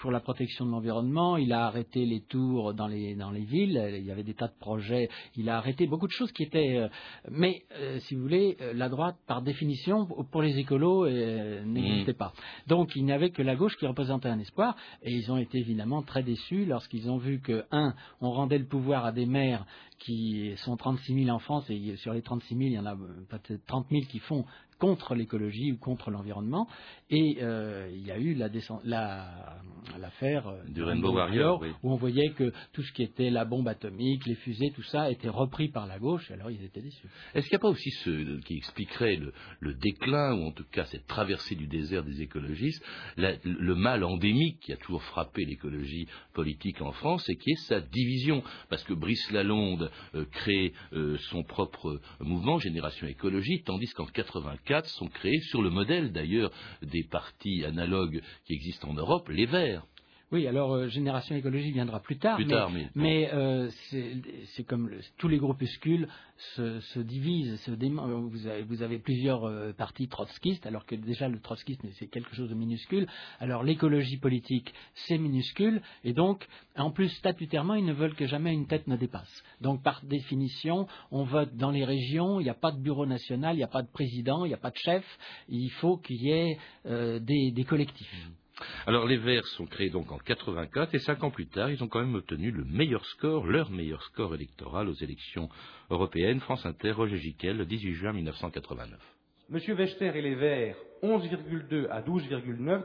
la 0.05 0.19
protection 0.19 0.65
de 0.65 0.71
l'environnement. 0.71 1.38
Il 1.38 1.51
a 1.53 1.65
arrêté 1.65 2.05
les 2.05 2.21
tours 2.21 2.73
dans 2.73 2.88
les, 2.88 3.15
villes. 3.41 3.95
Il 3.97 4.05
y 4.05 4.12
avait 4.12 4.23
des 4.23 4.33
tas 4.33 4.47
de 4.47 4.57
projets. 4.60 5.10
Il 5.36 5.49
a 5.49 5.57
arrêté 5.57 5.88
beaucoup 5.88 6.07
de 6.07 6.12
choses 6.12 6.31
qui 6.31 6.43
étaient. 6.43 6.77
Euh, 6.77 6.88
mais, 7.29 7.63
euh, 7.79 7.99
si 8.01 8.15
vous 8.15 8.21
voulez, 8.21 8.57
euh, 8.62 8.73
la 8.73 8.89
droite, 8.89 9.15
par 9.27 9.41
définition, 9.41 10.05
pour 10.31 10.41
les 10.41 10.57
écolos, 10.60 11.07
n'existait 11.10 12.13
mmh. 12.13 12.15
pas. 12.15 12.33
Donc, 12.67 12.95
il 12.95 13.05
n'y 13.05 13.12
avait 13.12 13.31
que 13.31 13.41
la 13.41 13.55
gauche 13.55 13.75
qui 13.77 13.88
représentait 13.88 14.29
un 14.29 14.39
espoir. 14.39 14.75
Et 15.01 15.12
ils 15.12 15.31
ont 15.31 15.38
été 15.38 15.57
évidemment 15.57 16.01
très 16.03 16.23
déçus 16.23 16.65
lorsqu'ils 16.65 17.10
ont 17.10 17.17
vu 17.17 17.39
que, 17.41 17.65
un, 17.71 17.93
on 18.21 18.31
rendait 18.31 18.60
le 18.60 18.67
pouvoir 18.67 19.05
à 19.05 19.12
des 19.12 19.25
maires 19.25 19.65
qui 19.99 20.53
sont 20.57 20.77
36 20.77 21.25
000 21.25 21.36
en 21.36 21.39
France, 21.39 21.67
et 21.69 21.95
sur 21.97 22.13
les 22.13 22.21
36 22.21 22.55
000, 22.55 22.62
il 22.67 22.73
y 22.73 22.79
en 22.79 22.86
a 22.86 22.95
peut-être 22.95 23.65
30 23.65 23.88
000 23.89 24.03
qui 24.07 24.19
font 24.19 24.45
contre 24.79 25.15
l'écologie 25.15 25.71
ou 25.71 25.77
contre 25.77 26.11
l'environnement. 26.11 26.67
Et 27.09 27.37
euh, 27.41 27.89
il 27.93 28.05
y 28.05 28.11
a 28.11 28.17
eu 28.17 28.33
l'affaire 28.33 28.81
la, 28.83 30.51
euh, 30.51 30.63
du 30.67 30.83
Rainbow 30.83 31.13
Warrior, 31.13 31.63
où 31.83 31.91
on 31.91 31.95
voyait 31.95 32.31
que 32.31 32.51
tout 32.73 32.83
ce 32.83 32.91
qui 32.91 33.03
était 33.03 33.29
la 33.29 33.45
bombe 33.45 33.67
atomique, 33.67 34.25
les 34.25 34.35
fusées, 34.35 34.71
tout 34.75 34.83
ça 34.83 35.09
était 35.09 35.29
repris 35.29 35.69
par 35.69 35.87
la 35.87 35.99
gauche, 35.99 36.29
alors 36.31 36.51
ils 36.51 36.63
étaient 36.63 36.81
déçus. 36.81 37.07
Est-ce 37.33 37.47
qu'il 37.47 37.55
n'y 37.55 37.61
a 37.61 37.65
pas 37.65 37.69
aussi 37.69 37.89
ce 37.91 38.39
qui 38.41 38.57
expliquerait 38.57 39.19
le, 39.61 39.73
déclin, 39.73 40.33
ou 40.33 40.47
en 40.47 40.51
tout 40.51 40.65
cas 40.71 40.85
cette 40.85 41.07
traversée 41.07 41.55
du 41.55 41.67
désert 41.67 42.03
des 42.03 42.21
écologistes, 42.21 42.83
le 43.17 43.75
mal 43.75 44.03
endémique 44.03 44.59
qui 44.59 44.73
a 44.73 44.77
toujours 44.77 45.03
frappé 45.03 45.45
l'écologie 45.45 46.07
politique 46.33 46.81
en 46.81 46.91
France, 46.91 47.27
et 47.29 47.37
qui 47.37 47.51
est 47.51 47.67
sa 47.67 47.79
division? 47.79 48.43
Parce 48.69 48.83
que 48.83 48.93
Brice 48.93 49.31
Lalonde 49.31 49.91
euh, 50.15 50.25
crée 50.25 50.73
son 51.29 51.43
propre 51.43 52.01
mouvement, 52.19 52.59
Génération 52.59 53.07
Écologie, 53.07 53.61
tandis 53.63 53.87
qu'en 53.93 54.05
84, 54.67 54.89
sont 54.89 55.08
créés 55.08 55.41
sur 55.41 55.62
le 55.62 55.69
modèle 55.69 56.12
d'ailleurs 56.12 56.51
des 56.82 57.03
partis 57.03 57.63
analogues 57.65 58.21
qui 58.45 58.53
existent 58.53 58.89
en 58.89 58.93
Europe, 58.93 59.30
les 59.30 59.45
Verts. 59.45 59.86
Oui, 60.33 60.45
alors 60.45 60.73
euh, 60.73 60.87
Génération 60.89 61.35
Écologie 61.37 61.71
viendra 61.71 62.01
plus 62.01 62.17
tard. 62.17 62.35
Plus 62.35 62.45
mais, 62.45 62.51
tard, 62.51 62.69
mais, 62.95 63.29
euh, 63.33 63.69
c'est 63.89 64.65
comme 64.65 64.91
tous 65.17 65.29
les 65.29 65.37
groupuscules 65.37 66.09
se, 66.55 66.99
divisent, 66.99 67.57
se 67.61 67.71
vous, 67.71 68.47
avez, 68.47 68.63
vous, 68.63 68.81
avez, 68.81 68.99
plusieurs 68.99 69.45
euh, 69.45 69.71
partis 69.71 70.09
trotskistes, 70.09 70.65
alors 70.65 70.85
que 70.85 70.95
déjà 70.95 71.29
le 71.29 71.39
trotskisme 71.39 71.87
c'est 71.93 72.07
quelque 72.07 72.35
chose 72.35 72.49
de 72.49 72.55
minuscule. 72.55 73.07
Alors 73.39 73.63
l'écologie 73.63 74.17
politique 74.17 74.73
c'est 74.93 75.17
minuscule, 75.17 75.81
et 76.03 76.11
donc 76.11 76.45
en 76.75 76.91
plus 76.91 77.07
statutairement 77.07 77.75
ils 77.75 77.85
ne 77.85 77.93
veulent 77.93 78.15
que 78.15 78.27
jamais 78.27 78.51
une 78.51 78.67
tête 78.67 78.87
ne 78.87 78.97
dépasse. 78.97 79.43
Donc 79.61 79.81
par 79.81 80.03
définition, 80.03 80.87
on 81.09 81.23
vote 81.23 81.55
dans 81.55 81.71
les 81.71 81.85
régions, 81.85 82.41
il 82.41 82.43
n'y 82.43 82.49
a 82.49 82.53
pas 82.53 82.73
de 82.73 82.81
bureau 82.81 83.05
national, 83.05 83.55
il 83.55 83.59
n'y 83.59 83.63
a 83.63 83.69
pas 83.69 83.81
de 83.81 83.91
président, 83.91 84.43
il 84.43 84.49
n'y 84.49 84.53
a 84.53 84.57
pas 84.57 84.71
de 84.71 84.77
chef, 84.77 85.05
il 85.47 85.69
faut 85.79 85.95
qu'il 85.95 86.21
y 86.21 86.31
ait 86.31 86.57
des, 86.83 87.65
collectifs. 87.65 88.27
Mmh. 88.27 88.46
Alors 88.86 89.06
les 89.06 89.17
Verts 89.17 89.46
sont 89.48 89.65
créés 89.65 89.89
donc 89.89 90.12
en 90.12 90.17
84 90.17 90.96
et 90.96 91.00
cinq 91.00 91.24
ans 91.24 91.32
plus 91.32 91.48
tard, 91.48 91.70
ils 91.70 91.84
ont 91.84 91.88
quand 91.88 92.00
même 92.00 92.15
obtenu 92.15 92.52
le 92.52 92.63
meilleur 92.65 93.06
score, 93.06 93.46
leur 93.46 93.70
meilleur 93.70 94.02
score 94.04 94.34
électoral 94.36 94.88
aux 94.88 94.96
élections 94.96 95.50
européennes. 95.89 96.39
France 96.39 96.65
Inter, 96.65 96.91
Roger 96.91 97.17
Giquel, 97.17 97.58
le 97.58 97.65
18 97.65 97.93
juin 97.93 98.13
1989. 98.13 99.00
Monsieur 99.50 99.76
Wechter 99.76 100.12
et 100.15 100.22
les 100.22 100.36
Verts, 100.36 100.76
11,2 101.04 101.88
à 101.89 102.02
12,9 102.02 102.84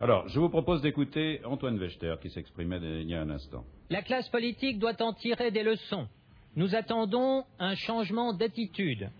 alors, 0.00 0.28
je 0.28 0.38
vous 0.38 0.48
propose 0.48 0.80
d'écouter 0.80 1.40
Antoine 1.44 1.76
Wechter 1.76 2.14
qui 2.22 2.30
s'exprimait 2.30 2.78
il 2.78 3.08
y 3.08 3.16
a 3.16 3.20
un 3.20 3.30
instant. 3.30 3.64
La 3.90 4.02
classe 4.02 4.28
politique 4.28 4.78
doit 4.78 5.02
en 5.02 5.12
tirer 5.12 5.50
des 5.50 5.64
leçons. 5.64 6.06
Nous 6.54 6.76
attendons 6.76 7.44
un 7.58 7.74
changement 7.74 8.32
d'attitude. 8.32 9.10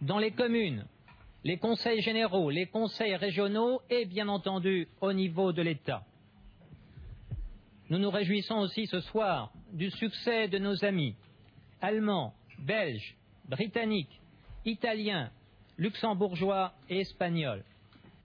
Dans 0.00 0.18
les 0.18 0.30
communes, 0.30 0.86
les 1.48 1.56
conseils 1.56 2.02
généraux, 2.02 2.50
les 2.50 2.66
conseils 2.66 3.16
régionaux 3.16 3.80
et 3.88 4.04
bien 4.04 4.28
entendu 4.28 4.86
au 5.00 5.14
niveau 5.14 5.50
de 5.50 5.62
l'État. 5.62 6.02
Nous 7.88 7.96
nous 7.96 8.10
réjouissons 8.10 8.58
aussi 8.58 8.86
ce 8.86 9.00
soir 9.00 9.50
du 9.72 9.90
succès 9.90 10.48
de 10.48 10.58
nos 10.58 10.84
amis 10.84 11.14
allemands, 11.80 12.34
belges, 12.58 13.16
britanniques, 13.48 14.20
italiens, 14.66 15.30
luxembourgeois 15.78 16.74
et 16.90 17.00
espagnols. 17.00 17.64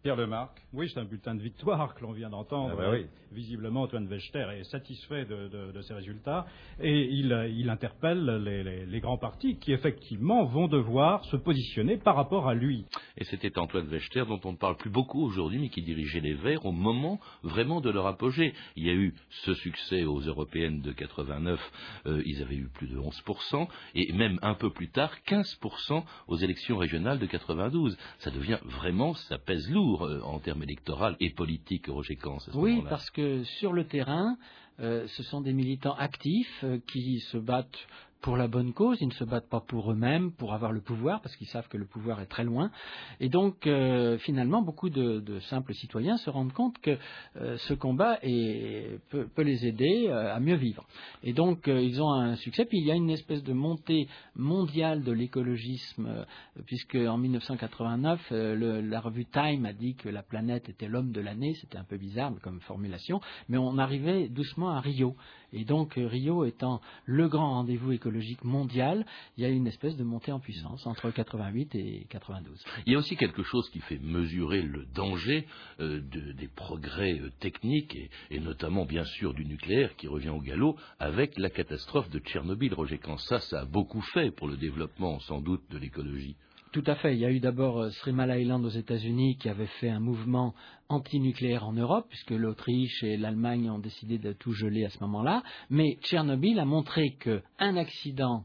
Pierre 0.04 0.18
Lemarque. 0.18 0.60
Oui, 0.74 0.90
c'est 0.94 1.00
un 1.00 1.06
bulletin 1.06 1.34
de 1.34 1.42
victoire 1.42 1.96
que 1.96 2.02
l'on 2.04 2.12
vient 2.12 2.30
d'entendre. 2.30 2.74
Ah 2.74 2.82
bah 2.82 2.90
oui. 2.92 3.06
Visiblement, 3.32 3.84
Antoine 3.84 4.06
Wechter 4.08 4.46
est 4.60 4.66
satisfait 4.66 5.24
de, 5.26 5.48
de- 5.48 5.72
de 5.72 5.82
ces 5.82 5.94
résultats 5.94 6.46
et 6.82 7.06
il, 7.10 7.32
euh, 7.32 7.48
il 7.48 7.70
interpelle 7.70 8.26
les, 8.44 8.64
les- 8.64 8.86
les 8.86 9.00
grands 9.00 9.18
partis 9.18 9.58
qui, 9.60 9.72
effectivement, 9.72 10.44
vont 10.46 10.68
devoir 10.68 11.24
se 11.26 11.38
positionner 11.38 11.96
par 11.98 12.16
rapport 12.18 12.50
à 12.50 12.54
lui. 12.54 12.86
Et 13.18 13.24
c'était 13.24 13.58
Antoine 13.58 13.88
Wechter, 13.88 14.26
dont 14.28 14.42
on 14.44 14.52
ne 14.52 14.58
parle 14.58 14.76
plus 14.76 14.90
beaucoup 14.90 15.24
aujourd'hui, 15.24 15.58
mais 15.60 15.70
qui 15.70 15.82
dirigeait 15.82 16.20
les 16.20 16.34
Verts 16.34 16.66
au 16.66 16.74
moment 16.74 17.20
vraiment 17.42 17.80
de 17.80 17.90
leur 17.90 18.06
apogée. 18.06 18.54
Il 18.76 18.86
y 18.86 18.90
a 18.90 18.94
eu 18.94 19.16
ce 19.46 19.54
succès 19.54 20.04
aux 20.04 20.20
européennes 20.20 20.82
de 20.82 20.92
89, 20.92 21.72
euh, 22.08 22.22
ils 22.26 22.42
avaient 22.42 22.58
eu 22.58 22.68
plus 22.68 22.88
de 22.88 22.98
11%, 23.00 23.68
et 23.96 24.12
même 24.12 24.38
un 24.42 24.54
peu 24.56 24.70
plus 24.70 24.90
tard, 24.90 25.12
15% 25.28 26.04
aux 26.28 26.36
élections 26.38 26.78
régionales 26.78 27.20
de 27.20 27.26
92. 27.26 27.98
Ça 28.20 28.32
devient 28.32 28.60
vraiment, 28.66 29.14
ça 29.14 29.38
pèse 29.38 29.72
lourd 29.72 29.93
euh, 30.02 30.22
en 30.24 30.40
termes 30.40 30.64
électoraux 30.64 31.16
et 31.20 31.30
politiques, 31.30 31.88
Roger 31.88 32.18
à 32.24 32.40
ce 32.40 32.52
Oui, 32.58 32.82
parce 32.90 33.10
que 33.12 33.44
sur 33.44 33.74
le 33.74 33.86
terrain, 33.86 34.38
euh, 34.80 35.08
ce 35.08 35.24
sont 35.24 35.42
des 35.42 35.54
militants 35.54 35.96
actifs 35.96 36.64
euh, 36.64 36.80
qui 36.92 37.20
se 37.20 37.38
battent 37.38 37.88
pour 38.24 38.38
la 38.38 38.48
bonne 38.48 38.72
cause, 38.72 38.98
ils 39.02 39.10
ne 39.10 39.14
se 39.14 39.26
battent 39.26 39.50
pas 39.50 39.60
pour 39.60 39.92
eux-mêmes, 39.92 40.32
pour 40.32 40.54
avoir 40.54 40.72
le 40.72 40.80
pouvoir, 40.80 41.22
parce 41.22 41.36
qu'ils 41.36 41.48
savent 41.48 41.68
que 41.68 41.76
le 41.76 41.86
pouvoir 41.86 42.22
est 42.22 42.26
très 42.26 42.46
loin. 42.46 42.72
Et 43.20 43.28
donc, 43.28 43.68
euh, 43.68 44.18
finalement, 44.20 44.62
beaucoup 44.62 44.90
de, 44.90 45.40
simples 45.50 45.74
citoyens 45.74 46.16
se 46.18 46.30
rendent 46.30 46.54
compte 46.54 46.80
que 46.80 46.98
euh, 47.36 47.58
ce 47.58 47.74
combat 47.74 48.18
peut, 48.22 49.28
les 49.44 49.68
aider 49.68 50.08
euh, 50.08 50.34
à 50.34 50.40
mieux 50.40 50.56
vivre. 50.56 50.86
Et 51.22 51.34
donc, 51.34 51.68
ils 51.68 52.02
ont 52.02 52.14
un 52.14 52.36
succès. 52.38 52.64
Puis, 52.64 52.78
il 52.80 52.86
y 52.86 52.92
a 52.92 52.96
une 52.96 53.10
espèce 53.10 53.44
de 53.44 53.52
montée 53.52 54.08
mondiale 54.36 55.04
de 55.04 55.12
l'écologisme, 55.12 56.26
puisque 56.66 56.96
en 56.96 57.18
1989, 57.18 58.22
euh, 58.32 58.56
le- 58.56 58.80
la 58.80 59.02
revue 59.02 59.26
Time 59.26 59.66
a 59.66 59.74
dit 59.74 59.96
que 59.96 60.08
la 60.08 60.24
planète 60.24 60.70
était 60.70 60.88
l'homme 60.88 61.12
de 61.12 61.20
l'année. 61.20 61.56
C'était 61.56 61.78
un 61.78 61.84
peu 61.84 61.98
bizarre 61.98 62.32
comme 62.42 62.62
formulation, 62.62 63.20
mais 63.50 63.58
on 63.58 63.78
arrivait 63.78 64.30
doucement 64.30 64.70
à 64.70 64.80
Rio. 64.80 65.18
Et 65.54 65.66
donc, 65.66 65.98
euh, 65.98 66.08
Rio 66.08 66.46
étant 66.46 66.82
le 67.06 67.28
grand 67.30 67.52
rendez-vous 67.54 67.92
écologique 67.92 68.44
mondial, 68.44 69.06
il 69.38 69.44
y 69.44 69.46
a 69.46 69.50
une 69.50 69.68
espèce 69.68 69.96
de 69.96 70.04
montée 70.04 70.32
en 70.32 70.40
puissance 70.40 70.86
entre 70.88 71.12
88 71.12 71.76
et 71.76 72.08
92. 72.10 72.64
Il 72.86 72.94
y 72.94 72.96
a 72.96 73.00
aussi 73.00 73.16
quelque 73.16 73.44
chose 73.44 73.70
qui 73.70 73.80
fait 73.82 74.00
mesurer 74.00 74.62
le 74.62 74.86
danger 74.94 75.48
euh, 75.80 76.02
de- 76.02 76.32
des 76.34 76.48
progrès 76.48 77.20
euh, 77.20 77.30
techniques 77.40 77.98
et, 78.32 78.40
notamment 78.40 78.86
bien 78.86 79.04
sûr 79.06 79.34
du 79.34 79.46
nucléaire 79.46 79.96
qui 79.96 80.08
revient 80.08 80.30
au 80.30 80.42
galop 80.42 80.76
avec 81.00 81.38
la 81.38 81.50
catastrophe 81.50 82.10
de 82.10 82.20
Tchernobyl. 82.20 82.74
Roger 82.74 82.98
Kans, 82.98 83.18
ça, 83.18 83.40
ça 83.40 83.62
a 83.62 83.66
beaucoup 83.66 84.02
fait 84.02 84.32
pour 84.32 84.48
le 84.48 84.58
développement 84.58 85.20
sans 85.20 85.40
doute 85.42 85.62
de 85.70 85.78
l'écologie. 85.78 86.36
Tout 86.74 86.84
à 86.88 86.96
fait. 86.96 87.14
Il 87.14 87.20
y 87.20 87.26
a 87.26 87.30
eu 87.30 87.40
d'abord 87.40 87.82
euh, 87.82 87.92
Mile 88.08 88.42
Island 88.42 88.66
aux 88.66 88.70
États-Unis 88.70 89.38
qui 89.38 89.48
avait 89.48 89.68
fait 89.80 89.90
un 89.90 90.00
mouvement 90.00 90.56
antinucléaire 90.90 91.68
en 91.68 91.74
Europe, 91.74 92.08
puisque 92.10 92.32
l'Autriche 92.32 93.04
et 93.04 93.16
l'Allemagne 93.16 93.70
ont 93.70 93.78
décidé 93.78 94.18
de 94.18 94.34
tout 94.34 94.54
geler 94.54 94.84
à 94.84 94.90
ce 94.90 94.98
moment-là. 95.02 95.44
Mais 95.70 96.00
Tchernobyl 96.02 96.60
a 96.60 96.66
montré 96.66 97.16
qu'un 97.20 97.78
accident, 97.78 98.44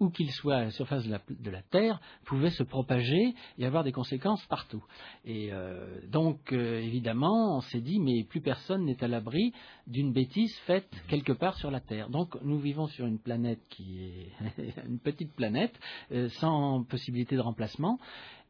où 0.00 0.10
qu'il 0.10 0.30
soit 0.30 0.56
à 0.56 0.64
la 0.64 0.70
surface 0.70 1.04
de 1.04 1.10
la, 1.10 1.20
de 1.28 1.50
la 1.50 1.62
Terre, 1.62 2.00
pouvait 2.24 2.50
se 2.50 2.62
propager 2.62 3.34
et 3.58 3.66
avoir 3.66 3.84
des 3.84 3.92
conséquences 3.92 4.44
partout. 4.46 4.82
Et 5.24 5.52
euh, 5.52 6.00
donc, 6.08 6.52
euh, 6.52 6.80
évidemment, 6.80 7.58
on 7.58 7.60
s'est 7.60 7.80
dit, 7.80 8.00
mais 8.00 8.24
plus 8.24 8.40
personne 8.40 8.84
n'est 8.84 9.02
à 9.02 9.08
l'abri 9.08 9.52
d'une 9.86 10.12
bêtise 10.12 10.54
faite 10.66 10.88
quelque 11.08 11.32
part 11.32 11.56
sur 11.56 11.70
la 11.70 11.80
Terre. 11.80 12.10
Donc, 12.10 12.36
nous 12.42 12.58
vivons 12.58 12.86
sur 12.88 13.06
une 13.06 13.18
planète 13.18 13.60
qui 13.70 14.04
est 14.04 14.84
une 14.86 14.98
petite 14.98 15.34
planète, 15.34 15.78
euh, 16.12 16.28
sans 16.40 16.84
possibilité 16.84 17.36
de 17.36 17.40
remplacement. 17.40 17.98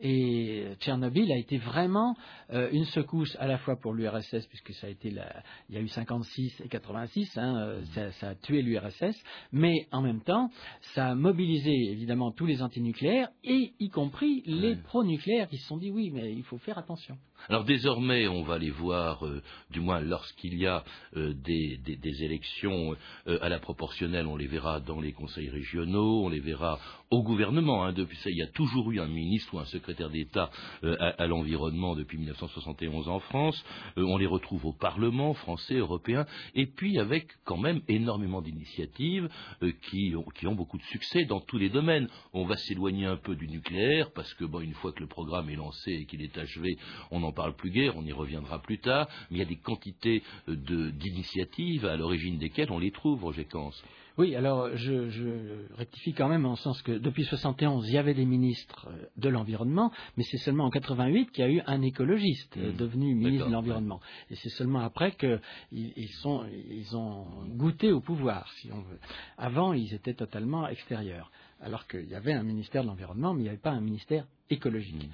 Et 0.07 0.67
Tchernobyl 0.81 1.33
a 1.33 1.37
été 1.38 1.57
vraiment 1.57 2.14
euh, 2.53 2.69
une 2.73 2.85
secousse 2.85 3.35
à 3.40 3.47
la 3.47 3.57
fois 3.57 3.77
pour 3.77 3.95
l'URSS, 3.95 4.47
puisque 4.49 4.75
ça 4.75 4.87
a 4.87 4.90
été 4.90 5.11
la, 5.11 5.43
il 5.71 5.75
y 5.75 5.79
a 5.79 5.81
eu 5.81 5.88
56 5.88 6.61
et 6.62 6.69
86, 6.69 7.38
hein, 7.38 7.57
euh, 7.57 7.83
ça, 7.95 8.12
ça 8.12 8.29
a 8.29 8.35
tué 8.35 8.61
l'URSS, 8.61 9.17
mais 9.51 9.87
en 9.93 10.03
même 10.03 10.21
temps, 10.21 10.51
ça 10.95 11.09
a 11.09 11.14
mobilisé 11.14 11.73
évidemment 11.90 12.33
tous 12.33 12.45
les 12.45 12.62
antinucléaires, 12.62 13.29
et 13.45 13.73
y 13.81 13.88
compris 13.88 14.43
les 14.45 14.77
pro-nucléaires. 14.77 15.49
Qui 15.49 15.57
se 15.57 15.67
sont 15.69 15.79
dit 15.79 15.90
oui, 15.90 16.11
mais 16.12 16.33
il 16.33 16.43
faut 16.43 16.59
faire 16.59 16.77
attention. 16.77 17.17
Alors 17.49 17.64
désormais, 17.64 18.29
on 18.29 18.43
va 18.43 18.59
les 18.59 18.71
voir, 18.71 19.25
euh, 19.27 19.43
du 19.71 19.81
moins 19.81 20.01
lorsqu'il 20.01 20.59
y 20.59 20.67
a 20.67 20.85
euh, 21.17 21.33
des, 21.35 21.79
des- 21.85 21.97
des 21.97 22.25
élections 22.25 22.95
euh, 23.27 23.38
à 23.43 23.49
la 23.49 23.59
proportionnelle, 23.59 24.27
on 24.27 24.37
les 24.37 24.47
verra 24.47 24.81
dans 24.81 25.01
les 25.01 25.12
conseils 25.12 25.49
régionaux, 25.51 26.25
on 26.25 26.29
les 26.29 26.40
verra 26.40 26.79
au 27.14 27.22
gouvernement. 27.22 27.85
hein. 27.85 27.92
depuis 27.92 28.16
ça, 28.18 28.31
il 28.31 28.37
y 28.37 28.42
a 28.42 28.46
toujours 28.48 28.90
eu 28.90 29.00
un 29.00 29.07
ministre 29.07 29.55
ou 29.55 29.59
un 29.59 29.64
secrétaire 29.66 30.11
d'État 30.11 30.50
euh, 30.83 30.96
à, 30.98 31.27
l'environnement 31.27 31.94
depuis 31.94 32.18
1971 32.18 33.09
en 33.09 33.20
France. 33.20 33.64
Euh, 33.98 34.05
on 34.05 34.16
les 34.16 34.27
retrouve 34.27 34.66
au 34.66 34.72
Parlement 34.72 35.33
français, 35.35 35.74
européen, 35.74 36.27
et 36.55 36.66
puis 36.66 36.98
avec 36.98 37.29
quand 37.44 37.57
même 37.57 37.81
énormément 37.88 38.42
d'initiatives 38.42 39.29
euh, 39.62 39.72
qui, 39.90 40.14
ont, 40.16 40.55
beaucoup 40.55 40.79
de 40.79 40.83
succès 40.85 41.24
dans 41.24 41.40
tous 41.40 41.59
les 41.59 41.68
domaines. 41.68 42.09
On 42.33 42.44
va 42.44 42.57
s'éloigner 42.57 43.07
un 43.07 43.16
peu 43.16 43.37
du 43.37 43.48
nucléaire 43.48 44.11
parce 44.14 44.33
que 44.35 44.44
une 44.62 44.74
fois 44.74 44.92
que 44.92 45.00
le 45.00 45.09
programme 45.09 45.50
est 45.50 45.57
lancé 45.57 45.92
et 45.92 46.07
qu'il 46.07 46.22
est 46.22 46.37
achevé, 46.38 46.77
on 47.11 47.20
n'en 47.20 47.33
parle 47.33 47.55
plus 47.55 47.70
guère, 47.70 47.96
on 47.96 48.05
y 48.05 48.12
reviendra 48.12 48.61
plus 48.61 48.79
tard. 48.79 49.09
Mais 49.31 49.37
il 49.37 49.40
y 49.40 49.42
a 49.42 49.46
des 49.46 49.57
quantités 49.57 50.22
d'initiatives 50.48 51.87
à 51.87 51.96
l'origine 51.96 52.38
desquelles 52.38 52.70
on 52.70 52.79
les 52.79 52.90
trouve, 52.90 53.22
Roger 53.22 53.44
Kans. 53.44 53.72
Oui, 54.18 54.37
alors 54.37 54.77
je, 54.77 55.09
je 55.09 55.74
rectifie 55.77 56.12
quand 56.12 56.29
même 56.29 56.46
en 56.46 56.57
sens 56.57 56.83
que 56.83 56.92
depuis 56.92 57.24
71, 57.24 57.88
il 57.88 57.94
y 57.94 57.98
avait 57.98 58.14
des 58.14 58.24
ministres 58.24 58.88
euh, 58.90 59.07
de 59.16 59.29
l'environnement, 59.29 59.90
mais 60.16 60.24
c'est 60.24 60.38
seulement 60.38 60.64
en 60.64 60.70
88 60.70 61.31
qu'il 61.31 61.44
y 61.44 61.48
a 61.48 61.50
eu 61.50 61.62
un 61.66 61.83
écologiste 61.83 62.57
euh, 62.57 62.64
Mmh. 62.74 62.77
devenu 62.77 63.14
ministre 63.14 63.46
de 63.46 63.53
l'environnement. 63.53 64.00
Et 64.31 64.37
c'est 64.37 64.50
seulement 64.50 64.81
après 64.81 65.12
qu'ils 65.12 65.40
ils 65.72 66.12
sont, 66.20 66.44
ils 66.70 66.96
ont 66.96 67.27
goûté 67.48 67.92
au 67.92 68.00
pouvoir, 68.00 68.50
si 68.61 68.70
on 68.72 68.81
veut. 68.81 68.98
Avant, 69.38 69.72
ils 69.72 69.92
étaient 69.94 70.14
totalement 70.14 70.66
extérieurs, 70.68 71.31
alors 71.61 71.87
qu'il 71.87 72.09
y 72.09 72.14
avait 72.14 72.33
un 72.33 72.42
ministère 72.42 72.83
de 72.83 72.88
l'environnement, 72.88 73.35
mais 73.35 73.40
il 73.40 73.44
n'y 73.44 73.48
avait 73.48 73.59
pas 73.59 73.70
un 73.70 73.81
ministère 73.81 74.27
écologique. 74.50 75.09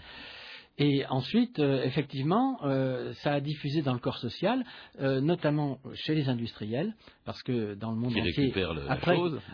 Et 0.79 1.05
ensuite, 1.07 1.59
euh, 1.59 1.83
effectivement, 1.85 2.59
euh, 2.65 3.13
ça 3.23 3.35
a 3.35 3.41
diffusé 3.41 3.83
dans 3.83 3.93
le 3.93 3.99
corps 3.99 4.17
social, 4.17 4.65
euh, 5.01 5.21
notamment 5.21 5.79
chez 5.93 6.15
les 6.15 6.31
industriels, 6.31 6.95
parce 7.31 7.45
que 7.45 7.75
dans 7.75 7.93
le 7.93 7.97
monde 7.97 8.13
Qui 8.13 8.23
entier, 8.23 8.53
le- 8.57 8.91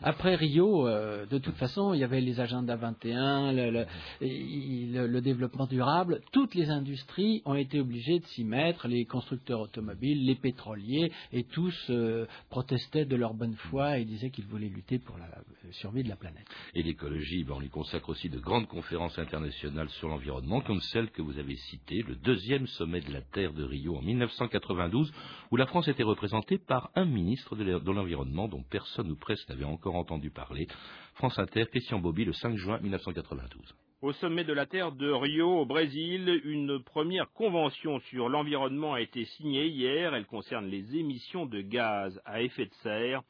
après, 0.03 0.35
Rio, 0.35 0.89
euh, 0.89 1.27
de 1.27 1.37
toute 1.37 1.57
façon, 1.57 1.93
il 1.93 2.01
y 2.01 2.05
avait 2.05 2.23
les 2.23 2.41
agendas 2.41 2.77
21, 2.77 3.53
le, 3.53 3.71
le- 3.71 3.87
et- 4.23 4.87
le- 4.87 5.07
le 5.07 5.21
développement 5.21 5.67
durable. 5.67 6.23
Toutes 6.33 6.55
les 6.55 6.71
industries 6.71 7.43
ont 7.45 7.55
été 7.55 7.79
obligées 7.79 8.19
de 8.21 8.25
s'y 8.29 8.45
mettre, 8.45 8.89
les 8.89 9.05
constructeurs 9.05 9.61
automobiles, 9.61 10.25
les 10.25 10.37
pétroliers, 10.37 11.13
et 11.35 11.45
tous 11.45 11.77
euh, 11.91 12.25
protestaient 12.49 13.05
de 13.05 13.15
leur 13.15 13.35
bonne 13.35 13.57
foi 13.69 13.99
et 13.99 14.07
disaient 14.07 14.31
qu'ils 14.31 14.47
voulaient 14.47 14.71
lutter 14.71 14.99
pour 14.99 15.19
la 15.19 15.27
euh, 15.27 15.73
survie 15.73 16.03
de 16.03 16.09
la 16.09 16.17
planète. 16.17 16.47
Et 16.75 16.83
l'écologie, 16.83 17.45
ben, 17.45 17.57
on 17.57 17.61
lui 17.61 17.69
consacre 17.69 18.09
aussi 18.09 18.31
de 18.31 18.39
grandes 18.39 18.69
conférences 18.69 19.19
internationales 19.19 19.91
sur 19.91 20.09
l'environnement, 20.09 20.63
comme 20.63 20.81
celle 20.81 21.11
que 21.11 21.21
vous 21.21 21.39
avez 21.39 21.57
citée, 21.57 22.03
le 22.09 22.17
deuxième 22.17 22.67
sommet 22.69 23.03
de 23.03 23.13
la 23.13 23.21
Terre 23.21 23.53
de 23.53 23.65
Rio 23.65 23.97
en 23.99 24.03
1992, 24.03 25.13
où 25.51 25.57
la 25.57 25.67
France 25.67 25.89
était 25.89 26.03
représentée 26.05 26.57
par 26.57 26.91
un 26.95 27.05
ministre 27.05 27.55
de 27.55 27.66
de 27.67 27.93
l'Environnement 27.93 28.49
dont 28.49 28.63
personne 28.63 29.11
ou 29.11 29.17
presque 29.17 29.49
n'avait 29.49 29.65
encore 29.65 29.97
entendu 29.97 30.31
parler. 30.31 30.67
France 31.15 31.39
Inter, 31.39 31.67
Christian 31.67 31.99
Bobby, 31.99 32.25
le 32.25 32.33
5 32.33 32.57
juin 32.57 32.79
1992. 32.81 33.75
Au 34.03 34.13
sommet 34.13 34.45
de 34.45 34.53
la 34.53 34.67
Terre 34.67 34.93
de 34.93 35.11
Rio, 35.11 35.61
au 35.61 35.67
Brésil, 35.67 36.41
une 36.45 36.83
première 36.83 37.33
convention 37.33 37.99
sur 38.01 38.29
l'environnement 38.29 38.95
a 38.95 39.01
été 39.01 39.25
signée 39.25 39.67
hier. 39.67 40.15
Elle 40.15 40.27
concerne 40.27 40.67
les 40.67 40.97
émissions 40.97 41.47
de 41.47 41.63
gaz 41.63 42.21
à 42.25 42.43
effet 42.43 42.67
de 42.67 42.75
serre. 42.83 43.23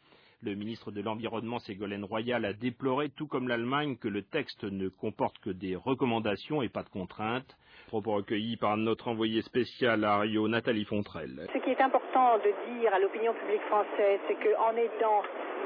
Le 0.42 0.54
ministre 0.54 0.90
de 0.90 1.00
l'Environnement, 1.00 1.58
Ségolène 1.60 2.04
Royal, 2.04 2.44
a 2.44 2.52
déploré, 2.52 3.08
tout 3.08 3.26
comme 3.26 3.48
l'Allemagne, 3.48 3.96
que 3.96 4.06
le 4.06 4.22
texte 4.22 4.64
ne 4.64 4.88
comporte 4.88 5.38
que 5.38 5.48
des 5.48 5.76
recommandations 5.76 6.60
et 6.60 6.68
pas 6.68 6.82
de 6.82 6.90
contraintes. 6.90 7.56
Propos 7.88 8.12
recueillis 8.12 8.58
par 8.58 8.76
notre 8.76 9.08
envoyé 9.08 9.40
spécial 9.40 10.04
à 10.04 10.18
Rio, 10.18 10.46
Nathalie 10.46 10.84
Fontrelle. 10.84 11.46
Ce 11.54 11.58
qui 11.58 11.70
est 11.70 11.80
important 11.80 12.36
de 12.38 12.80
dire 12.80 12.92
à 12.92 12.98
l'opinion 12.98 13.32
publique 13.32 13.62
française, 13.62 14.20
c'est 14.28 14.34
qu'en 14.34 14.76
aidant 14.76 15.22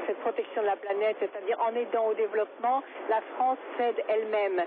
cette 0.07 0.19
protection 0.19 0.61
de 0.61 0.67
la 0.67 0.77
planète, 0.77 1.17
c'est-à-dire 1.19 1.59
en 1.59 1.75
aidant 1.75 2.07
au 2.07 2.13
développement, 2.13 2.81
la 3.09 3.21
France 3.35 3.59
s'aide 3.77 4.01
elle-même. 4.07 4.61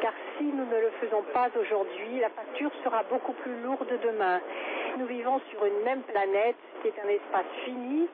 Car 0.00 0.12
si 0.36 0.44
nous 0.44 0.64
ne 0.64 0.80
le 0.80 0.90
faisons 1.00 1.22
pas 1.34 1.50
aujourd'hui, 1.60 2.20
la 2.20 2.30
facture 2.30 2.70
sera 2.82 3.02
beaucoup 3.04 3.34
plus 3.34 3.60
lourde 3.62 3.92
demain. 4.02 4.40
Nous 4.98 5.06
vivons 5.06 5.40
sur 5.50 5.64
une 5.64 5.84
même 5.84 6.02
planète 6.02 6.56
qui 6.82 6.88
est 6.88 7.00
un 7.00 7.08
espace 7.08 7.46
fini. 7.64 8.06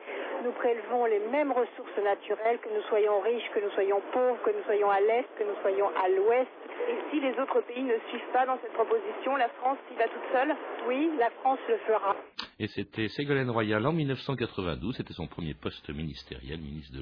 Nous 0.43 0.51
prélevons 0.53 1.05
les 1.05 1.19
mêmes 1.31 1.51
ressources 1.51 1.97
naturelles, 2.01 2.59
que 2.59 2.69
nous 2.69 2.83
soyons 2.87 3.19
riches, 3.19 3.49
que 3.53 3.59
nous 3.59 3.71
soyons 3.71 4.01
pauvres, 4.13 4.41
que 4.43 4.51
nous 4.51 4.63
soyons 4.63 4.89
à 4.89 5.01
l'est, 5.01 5.27
que 5.37 5.43
nous 5.43 5.59
soyons 5.61 5.89
à 6.01 6.07
l'ouest. 6.07 6.49
Et 6.89 6.95
si 7.11 7.19
les 7.19 7.37
autres 7.39 7.61
pays 7.67 7.83
ne 7.83 7.97
suivent 8.09 8.31
pas 8.31 8.45
dans 8.45 8.57
cette 8.61 8.73
proposition, 8.73 9.35
la 9.35 9.49
France 9.49 9.77
y 9.91 9.95
va 9.95 10.05
toute 10.05 10.31
seule? 10.31 10.55
Oui, 10.87 11.11
la 11.19 11.29
France 11.41 11.59
le 11.67 11.77
fera. 11.79 12.15
et 12.57 12.67
c'était 12.67 13.09
Ségolène 13.09 13.49
Royal 13.49 13.85
en 13.85 13.91
1992, 13.91 14.95
c'était 14.95 15.13
son 15.13 15.27
premier 15.27 15.53
poste 15.53 15.89
ministériel, 15.89 16.59
ministre 16.59 16.93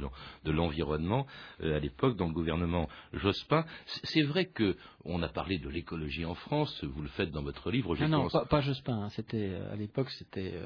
de 0.43 0.51
l'Environnement, 0.51 1.25
euh, 1.61 1.77
à 1.77 1.79
l'époque 1.79 2.15
dans 2.15 2.27
le 2.27 2.33
gouvernement 2.33 2.87
Jospin. 3.13 3.65
C'est 3.85 4.23
vrai 4.23 4.45
que 4.45 4.75
on 5.05 5.21
a 5.23 5.29
parlé 5.29 5.57
de 5.57 5.69
l'écologie 5.69 6.25
en 6.25 6.35
France, 6.35 6.83
vous 6.83 7.01
le 7.01 7.09
faites 7.09 7.31
dans 7.31 7.43
votre 7.43 7.71
livre. 7.71 7.95
Ah 8.01 8.07
non, 8.07 8.27
pas, 8.49 8.61
Jospin, 8.61 9.03
hein. 9.03 9.09
c'était 9.09 9.51
euh, 9.51 9.66
à 9.71 9.75
l'époque 9.75 10.09
c'était 10.11 10.53
euh, 10.55 10.65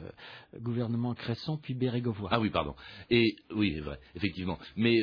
gouvernement 0.59 1.13
Cresson 1.13 1.57
puis 1.57 1.73
Bérégovoy. 1.73 2.29
Ah 2.31 2.39
oui, 2.39 2.49
pardon. 2.49 2.75
Et 3.09 3.35
oui, 3.53 3.79
vrai, 3.79 3.99
effectivement. 4.15 4.57
Mais 4.75 4.99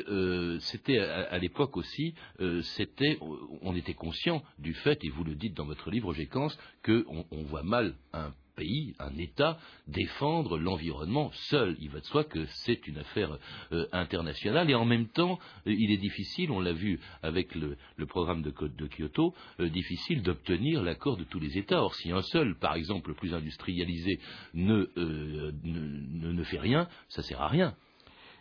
c'était 0.61 0.98
à, 0.98 1.38
l'époque 1.38 1.76
aussi, 1.76 2.14
c'était, 2.62 3.18
on 3.62 3.74
était 3.74 3.94
conscient 3.94 4.42
du 4.58 4.74
fait, 4.74 5.02
et 5.04 5.08
vous 5.11 5.24
le 5.24 5.34
dites 5.34 5.54
dans 5.54 5.64
votre 5.64 5.90
livre, 5.90 6.14
Kans, 6.30 6.48
qu'on 6.84 7.24
on 7.30 7.42
voit 7.44 7.62
mal 7.62 7.94
un 8.12 8.32
pays, 8.59 8.94
un 8.99 9.16
État, 9.16 9.57
défendre 9.87 10.59
l'environnement 10.59 11.31
seul. 11.33 11.77
Il 11.81 11.90
va 11.90 12.01
de 12.01 12.05
soi 12.05 12.25
que 12.25 12.44
c'est 12.47 12.87
une 12.88 12.99
affaire 12.99 13.38
euh, 13.73 13.87
internationale 13.92 14.68
et 14.68 14.75
en 14.75 14.85
même 14.85 15.07
temps, 15.07 15.38
euh, 15.66 15.73
il 15.73 15.92
est 15.92 15.99
difficile, 15.99 16.51
on 16.51 16.61
l'a 16.61 16.73
vu 16.73 16.99
avec 17.23 17.55
le, 17.55 17.77
programme 18.07 18.42
de, 18.42 18.51
de 18.51 18.87
Kyoto, 18.88 19.35
euh, 19.61 19.68
difficile 19.68 20.23
d'obtenir 20.23 20.83
l'accord 20.83 21.16
de 21.16 21.25
tous 21.25 21.38
les 21.38 21.57
États. 21.57 21.83
Or, 21.83 21.94
si 21.94 22.11
un 22.11 22.23
seul, 22.23 22.57
par 22.57 22.75
exemple, 22.75 23.11
le 23.11 23.14
plus 23.14 23.33
industrialisé, 23.33 24.18
ne, 24.55 24.88
ne, 24.97 26.33
ne 26.33 26.42
fait 26.44 26.59
rien, 26.59 26.88
ça 27.09 27.23
ne 27.23 27.27
sert 27.27 27.40
à 27.40 27.49
rien. 27.49 27.75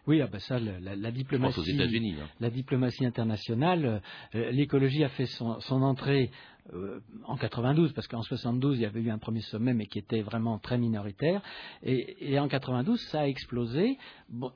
Oui, 0.07 0.21
ah 0.21 0.27
ben 0.31 0.39
ça, 0.39 0.57
la, 0.57 1.11
diplomatie, 1.11 1.59
hein. 1.69 2.29
la 2.39 2.49
diplomatie 2.49 3.05
internationale, 3.05 4.01
l'écologie 4.33 5.03
a 5.03 5.09
fait 5.09 5.25
son, 5.25 5.59
son 5.59 5.81
entrée 5.81 6.31
euh, 6.73 6.99
en 7.25 7.37
92, 7.37 7.93
parce 7.93 8.07
qu'en 8.07 8.21
72 8.21 8.77
il 8.77 8.81
y 8.81 8.85
avait 8.85 9.01
eu 9.01 9.09
un 9.09 9.17
premier 9.17 9.41
sommet, 9.41 9.73
mais 9.73 9.85
qui 9.85 9.99
était 9.99 10.21
vraiment 10.21 10.59
très 10.59 10.77
minoritaire, 10.77 11.41
et, 11.83 12.37
en 12.39 12.47
92 12.47 12.99
ça 13.09 13.21
a 13.21 13.27
explosé, 13.27 13.97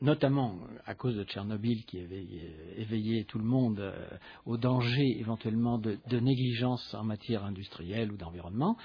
notamment 0.02 0.58
à 0.86 0.94
cause 0.96 1.16
de 1.16 1.24
Tchernobyl 1.24 1.86
qui 1.86 2.00
avait 2.00 2.26
éveillé 2.78 3.26
tout 3.26 3.38
le 3.38 3.46
monde 3.46 3.80
euh, 3.80 3.94
au 4.46 4.58
danger 4.58 5.20
éventuellement 5.20 5.78
de, 5.78 5.98
négligence 6.12 6.94
en 6.94 7.04
matière 7.04 7.46
industrielle 7.46 8.12
ou 8.12 8.18
d'environnement, 8.18 8.78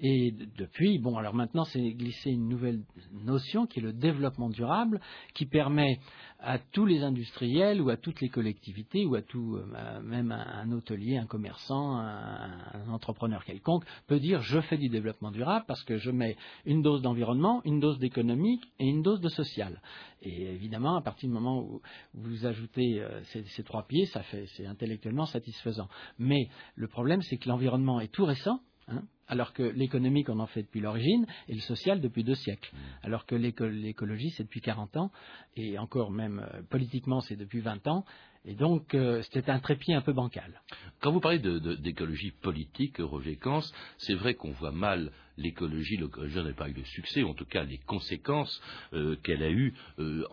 et 0.00 0.34
depuis, 0.56 0.98
bon 0.98 1.16
alors 1.16 1.34
maintenant 1.34 1.64
c'est 1.64 1.92
glissé 1.92 2.30
une 2.30 2.48
nouvelle 2.48 2.80
notion 3.24 3.66
qui 3.66 3.78
est 3.78 3.82
le 3.82 3.92
développement 3.92 4.50
durable, 4.50 5.00
qui 5.34 5.46
permet 5.46 6.00
à 6.42 6.58
tous 6.58 6.84
les 6.84 7.02
industriels 7.02 7.80
ou 7.80 7.90
à 7.90 7.96
toutes 7.96 8.20
les 8.20 8.28
collectivités 8.28 9.06
ou 9.06 9.14
à 9.14 9.22
tout, 9.22 9.56
euh, 9.56 10.00
même 10.02 10.32
un, 10.32 10.70
hôtelier, 10.72 11.16
un 11.16 11.26
commerçant, 11.26 11.96
un, 11.96 12.71
un 12.72 12.88
entrepreneur 12.92 13.44
quelconque 13.44 13.84
peut 14.06 14.20
dire 14.20 14.40
je 14.42 14.60
fais 14.60 14.76
du 14.76 14.88
développement 14.88 15.30
durable 15.30 15.64
parce 15.66 15.82
que 15.84 15.96
je 15.96 16.10
mets 16.10 16.36
une 16.64 16.82
dose 16.82 17.02
d'environnement, 17.02 17.60
une 17.64 17.80
dose 17.80 17.98
d'économique 17.98 18.64
et 18.78 18.86
une 18.86 19.02
dose 19.02 19.20
de 19.20 19.28
social. 19.28 19.80
Et 20.22 20.42
évidemment, 20.42 20.96
à 20.96 21.02
partir 21.02 21.28
du 21.28 21.34
moment 21.34 21.60
où 21.60 21.80
vous 22.14 22.46
ajoutez 22.46 23.00
euh, 23.00 23.22
ces, 23.24 23.62
trois 23.64 23.86
pieds, 23.86 24.06
ça 24.06 24.22
fait 24.22 24.46
c'est 24.56 24.66
intellectuellement 24.66 25.26
satisfaisant. 25.26 25.88
Mais 26.18 26.48
le 26.74 26.88
problème, 26.88 27.22
c'est 27.22 27.36
que 27.36 27.48
l'environnement 27.48 28.00
est 28.00 28.12
tout 28.12 28.24
récent. 28.24 28.60
Hein, 28.88 29.02
alors 29.28 29.52
que 29.52 29.62
l'économique, 29.62 30.28
on 30.28 30.40
en 30.40 30.46
fait 30.46 30.62
depuis 30.62 30.80
l'origine, 30.80 31.24
et 31.48 31.54
le 31.54 31.60
social 31.60 32.00
depuis 32.00 32.24
deux 32.24 32.34
siècles. 32.34 32.70
Mmh. 32.72 32.78
Alors 33.04 33.24
que 33.24 33.34
l'écologie, 33.34 34.30
c'est 34.30 34.42
depuis 34.42 34.60
40 34.60 34.96
ans, 34.96 35.10
et 35.56 35.78
encore 35.78 36.10
même 36.10 36.44
euh, 36.52 36.62
politiquement, 36.68 37.20
c'est 37.20 37.36
depuis 37.36 37.60
20 37.60 37.86
ans, 37.86 38.04
et 38.44 38.54
donc, 38.54 38.94
euh, 38.94 39.22
c'était 39.22 39.50
un 39.50 39.60
trépied 39.60 39.94
un 39.94 40.00
peu 40.00 40.12
bancal. 40.12 40.62
Quand 41.00 41.12
vous 41.12 41.20
parlez 41.20 41.38
d'écologie 41.38 42.32
politique, 42.32 42.96
Roger 42.98 43.36
Kans, 43.36 43.62
c'est 43.98 44.14
vrai 44.14 44.34
qu'on 44.34 44.50
voit 44.50 44.72
mal 44.72 45.12
l'écologie, 45.36 45.96
l'écologie 45.96 46.42
n'a 46.42 46.52
pas 46.52 46.68
eu 46.68 46.72
de 46.72 46.82
succès, 46.82 47.22
ou 47.22 47.28
en 47.28 47.34
tout 47.34 47.44
cas 47.44 47.62
les 47.62 47.78
conséquences 47.78 48.60
euh, 48.94 49.16
qu'elle 49.22 49.44
a 49.44 49.50
eues 49.50 49.74
euh, 50.00 50.24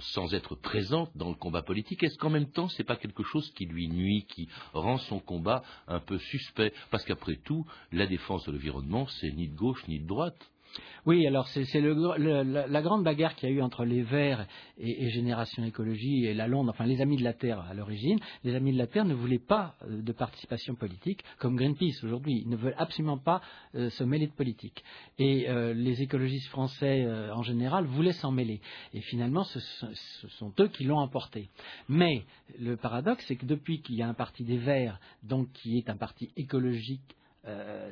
sans 0.00 0.32
être 0.32 0.54
présente 0.54 1.10
dans 1.14 1.28
le 1.28 1.34
combat 1.34 1.62
politique. 1.62 2.02
Est-ce 2.02 2.16
qu'en 2.16 2.30
même 2.30 2.50
temps, 2.50 2.68
ce 2.68 2.78
n'est 2.78 2.86
pas 2.86 2.96
quelque 2.96 3.22
chose 3.22 3.50
qui 3.52 3.66
lui 3.66 3.88
nuit, 3.88 4.24
qui 4.28 4.48
rend 4.72 4.96
son 4.98 5.20
combat 5.20 5.62
un 5.88 6.00
peu 6.00 6.18
suspect? 6.18 6.72
Parce 6.90 7.04
qu'après 7.04 7.36
tout, 7.36 7.66
la 7.92 8.06
défense 8.06 8.46
de 8.46 8.52
l'environnement, 8.52 9.06
c'est 9.06 9.30
ni 9.30 9.48
de 9.48 9.54
gauche 9.54 9.86
ni 9.88 10.00
de 10.00 10.06
droite. 10.06 10.50
Oui, 11.08 11.26
alors 11.26 11.48
c'est 11.48 11.64
la, 11.80 12.82
grande 12.82 13.02
bagarre 13.02 13.34
qu'il 13.34 13.48
y 13.48 13.52
a 13.52 13.54
eu 13.54 13.62
entre 13.62 13.86
les 13.86 14.02
Verts 14.02 14.46
et, 14.78 15.08
Génération 15.08 15.64
Écologie 15.64 16.26
et 16.26 16.34
la 16.34 16.46
Londe, 16.46 16.68
enfin 16.68 16.84
les 16.84 17.00
Amis 17.00 17.16
de 17.16 17.24
la 17.24 17.32
Terre 17.32 17.60
à 17.60 17.72
l'origine. 17.72 18.18
Les 18.44 18.54
Amis 18.54 18.72
de 18.72 18.78
la 18.78 18.86
Terre 18.86 19.06
ne 19.06 19.14
voulaient 19.14 19.38
pas 19.38 19.74
euh, 19.84 20.02
de 20.02 20.12
participation 20.12 20.74
politique, 20.74 21.24
comme 21.38 21.56
Greenpeace 21.56 22.04
aujourd'hui. 22.04 22.42
Ils 22.44 22.50
ne 22.50 22.56
veulent 22.56 22.74
absolument 22.76 23.16
pas 23.16 23.40
euh, 23.74 23.88
se 23.88 24.04
mêler 24.04 24.26
de 24.26 24.32
politique. 24.32 24.84
Et 25.18 25.48
euh, 25.48 25.72
les 25.72 26.02
écologistes 26.02 26.48
français 26.48 27.06
en 27.32 27.42
général 27.42 27.86
voulaient 27.86 28.12
s'en 28.12 28.30
mêler. 28.30 28.60
Et 28.92 29.00
finalement, 29.00 29.44
ce, 29.44 29.60
ce 29.60 30.28
sont 30.28 30.52
eux 30.60 30.68
qui 30.68 30.84
l'ont 30.84 30.98
emporté. 30.98 31.48
Mais 31.88 32.24
le 32.58 32.76
paradoxe, 32.76 33.24
c'est 33.26 33.36
que 33.36 33.46
depuis 33.46 33.80
qu'il 33.80 33.96
y 33.96 34.02
a 34.02 34.08
un 34.08 34.14
parti 34.14 34.44
des 34.44 34.58
Verts, 34.58 35.00
donc 35.22 35.50
qui 35.52 35.78
est 35.78 35.88
un 35.88 35.96
parti 35.96 36.30
écologique 36.36 37.16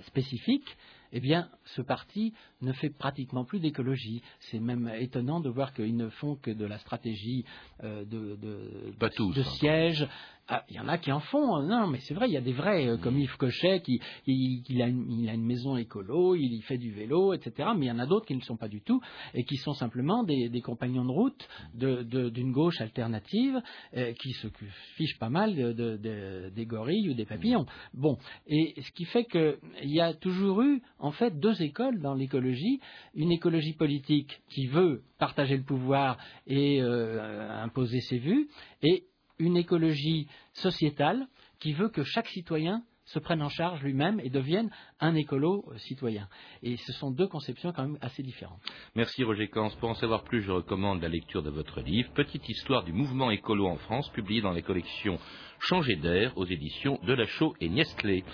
spécifique, 0.08 0.76
eh 1.12 1.20
bien, 1.20 1.48
ce 1.64 1.82
parti 1.82 2.32
ne 2.62 2.72
fait 2.72 2.90
pratiquement 2.90 3.44
plus 3.44 3.60
d'écologie. 3.60 4.22
C'est 4.40 4.60
même 4.60 4.90
étonnant 4.98 5.40
de 5.40 5.48
voir 5.48 5.72
qu'ils 5.72 5.96
ne 5.96 6.08
font 6.08 6.36
que 6.36 6.50
de 6.50 6.64
la 6.64 6.78
stratégie 6.78 7.44
euh, 7.84 8.04
de, 8.04 8.36
de, 8.36 8.94
de, 9.34 9.42
siège 9.42 10.06
ah, 10.48 10.64
il 10.70 10.76
y 10.76 10.80
en 10.80 10.86
a 10.86 10.98
qui 10.98 11.10
en 11.10 11.18
font. 11.18 11.56
Hein. 11.56 11.66
Non, 11.66 11.86
mais 11.88 11.98
c'est 12.00 12.14
vrai, 12.14 12.28
il 12.28 12.32
y 12.32 12.36
a 12.36 12.40
des 12.40 12.52
vrais, 12.52 12.86
euh, 12.86 12.96
comme 12.98 13.18
Yves 13.18 13.36
Cochet, 13.36 13.80
qui 13.80 14.00
il, 14.26 14.80
a 14.80 14.86
une, 14.86 15.44
maison 15.44 15.76
écolo, 15.76 16.36
il, 16.36 16.62
fait 16.62 16.78
du 16.78 16.92
vélo, 16.92 17.32
etc. 17.32 17.70
Mais 17.76 17.86
il 17.86 17.88
y 17.88 17.92
en 17.92 17.98
a 17.98 18.06
d'autres 18.06 18.26
qui 18.26 18.34
ne 18.34 18.38
le 18.38 18.44
sont 18.44 18.56
pas 18.56 18.68
du 18.68 18.80
tout 18.80 19.00
et 19.34 19.44
qui 19.44 19.56
sont 19.56 19.72
simplement 19.72 20.22
des, 20.22 20.60
compagnons 20.62 21.04
de 21.04 21.10
route 21.10 21.48
d'une 21.74 22.52
gauche 22.52 22.80
alternative 22.80 23.60
euh, 23.96 24.12
qui 24.12 24.32
se 24.32 24.48
fichent 24.94 25.18
pas 25.18 25.30
mal 25.30 25.54
des 25.54 26.66
gorilles 26.66 27.10
ou 27.10 27.14
des 27.14 27.26
papillons. 27.26 27.66
Bon, 27.92 28.16
et 28.46 28.74
ce 28.80 28.92
qui 28.92 29.04
fait 29.04 29.24
qu'il 29.24 29.58
y 29.82 30.00
a 30.00 30.14
toujours 30.14 30.62
eu, 30.62 30.80
en 30.98 31.10
fait, 31.10 31.38
deux 31.40 31.60
écoles 31.60 32.00
dans 32.00 32.14
l'écologie. 32.14 32.80
Une 33.14 33.32
écologie 33.32 33.74
politique 33.74 34.40
qui 34.48 34.66
veut 34.66 35.02
partager 35.18 35.56
le 35.56 35.62
pouvoir 35.64 36.18
et 36.46 36.80
euh, 36.80 37.62
imposer 37.62 38.00
ses 38.00 38.18
vues, 38.18 38.48
et 38.82 39.06
une 39.38 39.56
écologie 39.56 40.28
sociétale 40.52 41.26
qui 41.60 41.72
veut 41.72 41.88
que 41.88 42.04
chaque 42.04 42.28
citoyen 42.28 42.82
se 43.06 43.20
prenne 43.20 43.40
en 43.40 43.48
charge 43.48 43.82
lui-même 43.82 44.20
et 44.20 44.30
devienne 44.30 44.70
un 45.00 45.14
écolo 45.14 45.64
citoyen. 45.76 46.28
Et 46.62 46.76
ce 46.76 46.92
sont 46.92 47.12
deux 47.12 47.28
conceptions 47.28 47.72
quand 47.72 47.84
même 47.84 47.98
assez 48.00 48.22
différentes. 48.22 48.60
Merci 48.96 49.22
Roger 49.22 49.48
Kans. 49.48 49.70
Pour 49.78 49.90
en 49.90 49.94
savoir 49.94 50.24
plus, 50.24 50.42
je 50.42 50.50
recommande 50.50 51.00
la 51.00 51.08
lecture 51.08 51.42
de 51.42 51.50
votre 51.50 51.80
livre 51.80 52.10
Petite 52.14 52.48
histoire 52.48 52.82
du 52.82 52.92
mouvement 52.92 53.30
écolo 53.30 53.66
en 53.68 53.76
France, 53.76 54.10
publié 54.10 54.40
dans 54.40 54.52
la 54.52 54.62
collection 54.62 55.18
Changer 55.60 55.96
d'air 55.96 56.36
aux 56.36 56.44
éditions 56.44 56.98
de 57.04 57.12
La 57.14 57.26
Chaux 57.26 57.54
et 57.60 57.68
Niestlé. 57.68 58.24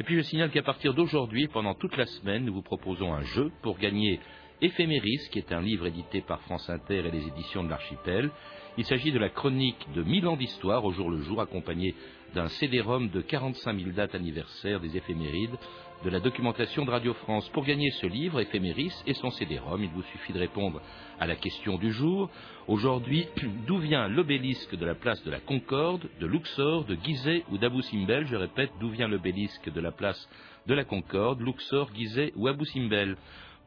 Et 0.00 0.04
puis 0.04 0.16
je 0.16 0.22
signale 0.22 0.50
qu'à 0.50 0.62
partir 0.62 0.94
d'aujourd'hui, 0.94 1.48
pendant 1.48 1.74
toute 1.74 1.96
la 1.96 2.06
semaine, 2.06 2.44
nous 2.44 2.54
vous 2.54 2.62
proposons 2.62 3.12
un 3.14 3.22
jeu 3.22 3.50
pour 3.62 3.78
gagner 3.78 4.20
Éphéméris, 4.60 5.28
qui 5.30 5.38
est 5.38 5.52
un 5.52 5.62
livre 5.62 5.86
édité 5.86 6.20
par 6.20 6.40
France 6.42 6.68
Inter 6.68 7.06
et 7.06 7.10
les 7.10 7.26
éditions 7.28 7.62
de 7.62 7.70
l'Archipel. 7.70 8.30
Il 8.78 8.84
s'agit 8.84 9.10
de 9.10 9.18
la 9.18 9.28
chronique 9.28 9.88
de 9.96 10.04
1000 10.04 10.28
ans 10.28 10.36
d'histoire 10.36 10.84
au 10.84 10.92
jour 10.92 11.10
le 11.10 11.20
jour, 11.22 11.40
accompagné 11.40 11.96
d'un 12.32 12.46
CD-ROM 12.46 13.08
de 13.08 13.20
45 13.20 13.76
000 13.76 13.90
dates 13.90 14.14
anniversaires 14.14 14.78
des 14.78 14.96
éphémérides 14.96 15.58
de 16.04 16.10
la 16.10 16.20
documentation 16.20 16.84
de 16.84 16.90
Radio 16.92 17.12
France. 17.14 17.48
Pour 17.48 17.64
gagner 17.64 17.90
ce 17.90 18.06
livre, 18.06 18.38
Éphéméris 18.38 18.94
et 19.04 19.14
son 19.14 19.32
CD-ROM, 19.32 19.82
il 19.82 19.90
vous 19.90 20.04
suffit 20.04 20.32
de 20.32 20.38
répondre 20.38 20.80
à 21.18 21.26
la 21.26 21.34
question 21.34 21.76
du 21.76 21.90
jour. 21.90 22.30
Aujourd'hui, 22.68 23.26
d'où 23.66 23.78
vient 23.78 24.06
l'obélisque 24.06 24.76
de 24.76 24.86
la 24.86 24.94
place 24.94 25.24
de 25.24 25.32
la 25.32 25.40
Concorde, 25.40 26.08
de 26.20 26.26
Luxor, 26.28 26.84
de 26.84 26.96
Gizeh 27.02 27.42
ou 27.50 27.58
d'Abou 27.58 27.82
Simbel? 27.82 28.28
Je 28.28 28.36
répète, 28.36 28.70
d'où 28.78 28.90
vient 28.90 29.08
l'obélisque 29.08 29.72
de 29.72 29.80
la 29.80 29.90
place 29.90 30.28
de 30.68 30.74
la 30.74 30.84
Concorde, 30.84 31.40
Luxor, 31.40 31.90
Gizeh 31.96 32.32
ou 32.36 32.46
Abou 32.46 32.64
Simbel? 32.64 33.16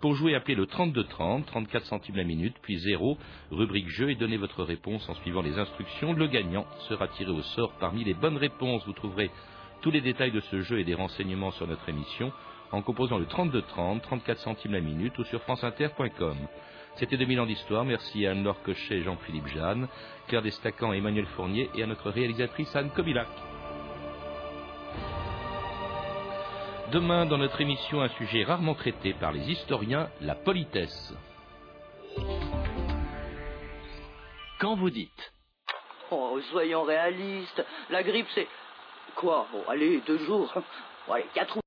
Pour 0.02 0.16
jouer, 0.16 0.36
appelez 0.36 0.56
le 0.56 0.66
3230, 0.66 1.46
34 1.46 1.86
centimes 1.86 2.16
la 2.16 2.24
minute, 2.24 2.56
puis 2.64 2.80
0, 2.80 3.18
rubrique 3.52 3.88
jeu, 3.88 4.10
et 4.10 4.16
donnez 4.16 4.38
votre 4.38 4.64
réponse 4.64 5.08
en 5.08 5.14
suivant 5.16 5.44
les 5.44 5.60
instructions. 5.60 6.14
Le 6.14 6.28
gagnant 6.28 6.66
sera 6.90 7.08
tiré 7.08 7.32
au 7.32 7.42
sort 7.42 7.72
parmi 7.80 8.04
les 8.04 8.16
bonnes 8.16 8.38
réponses. 8.38 8.86
Vous 8.86 8.94
trouverez 8.94 9.30
tous 9.82 9.92
les 9.92 10.02
détails 10.02 10.32
de 10.32 10.40
ce 10.40 10.62
jeu 10.62 10.80
et 10.80 10.84
des 10.84 10.96
renseignements 10.96 11.52
sur 11.52 11.68
notre 11.68 11.88
émission 11.88 12.32
en 12.72 12.82
composant 12.82 13.18
le 13.18 13.26
3230, 13.26 14.02
34 14.02 14.40
centimes 14.40 14.74
la 14.74 14.82
minute 14.82 15.18
ou 15.20 15.24
sur 15.26 15.42
franceinter.com. 15.44 16.38
C'était 16.96 17.18
2000 17.18 17.40
ans 17.40 17.46
d'histoire. 17.46 17.86
Merci 17.86 18.26
à 18.26 18.32
Anne-Laure 18.32 18.62
Cochet 18.64 18.98
et 18.98 19.04
Jean-Philippe 19.04 19.48
Jeanne, 19.48 19.88
Claire 20.28 20.42
Destacan 20.42 20.94
Emmanuel 20.94 21.26
Fournier 21.36 21.70
et 21.76 21.84
à 21.84 21.88
notre 21.88 22.10
réalisatrice 22.10 22.76
Anne 22.76 22.90
Kobilac. 22.90 23.28
Demain, 26.92 27.26
dans 27.26 27.38
notre 27.38 27.62
émission, 27.62 28.02
un 28.02 28.10
sujet 28.10 28.44
rarement 28.44 28.76
traité 28.76 29.14
par 29.14 29.32
les 29.32 29.50
historiens, 29.50 30.10
la 30.20 30.36
politesse. 30.36 31.14
Quand 34.60 34.76
vous 34.76 34.90
dites 34.90 35.34
Oh, 36.12 36.38
soyons 36.52 36.84
réalistes, 36.84 37.64
la 37.90 38.04
grippe 38.04 38.28
c'est. 38.36 38.48
Quoi? 39.16 39.48
Bon, 39.54 39.64
allez, 39.70 40.02
deux 40.06 40.18
jours. 40.26 40.54
Ouais, 41.08 41.26
quatre 41.34 41.58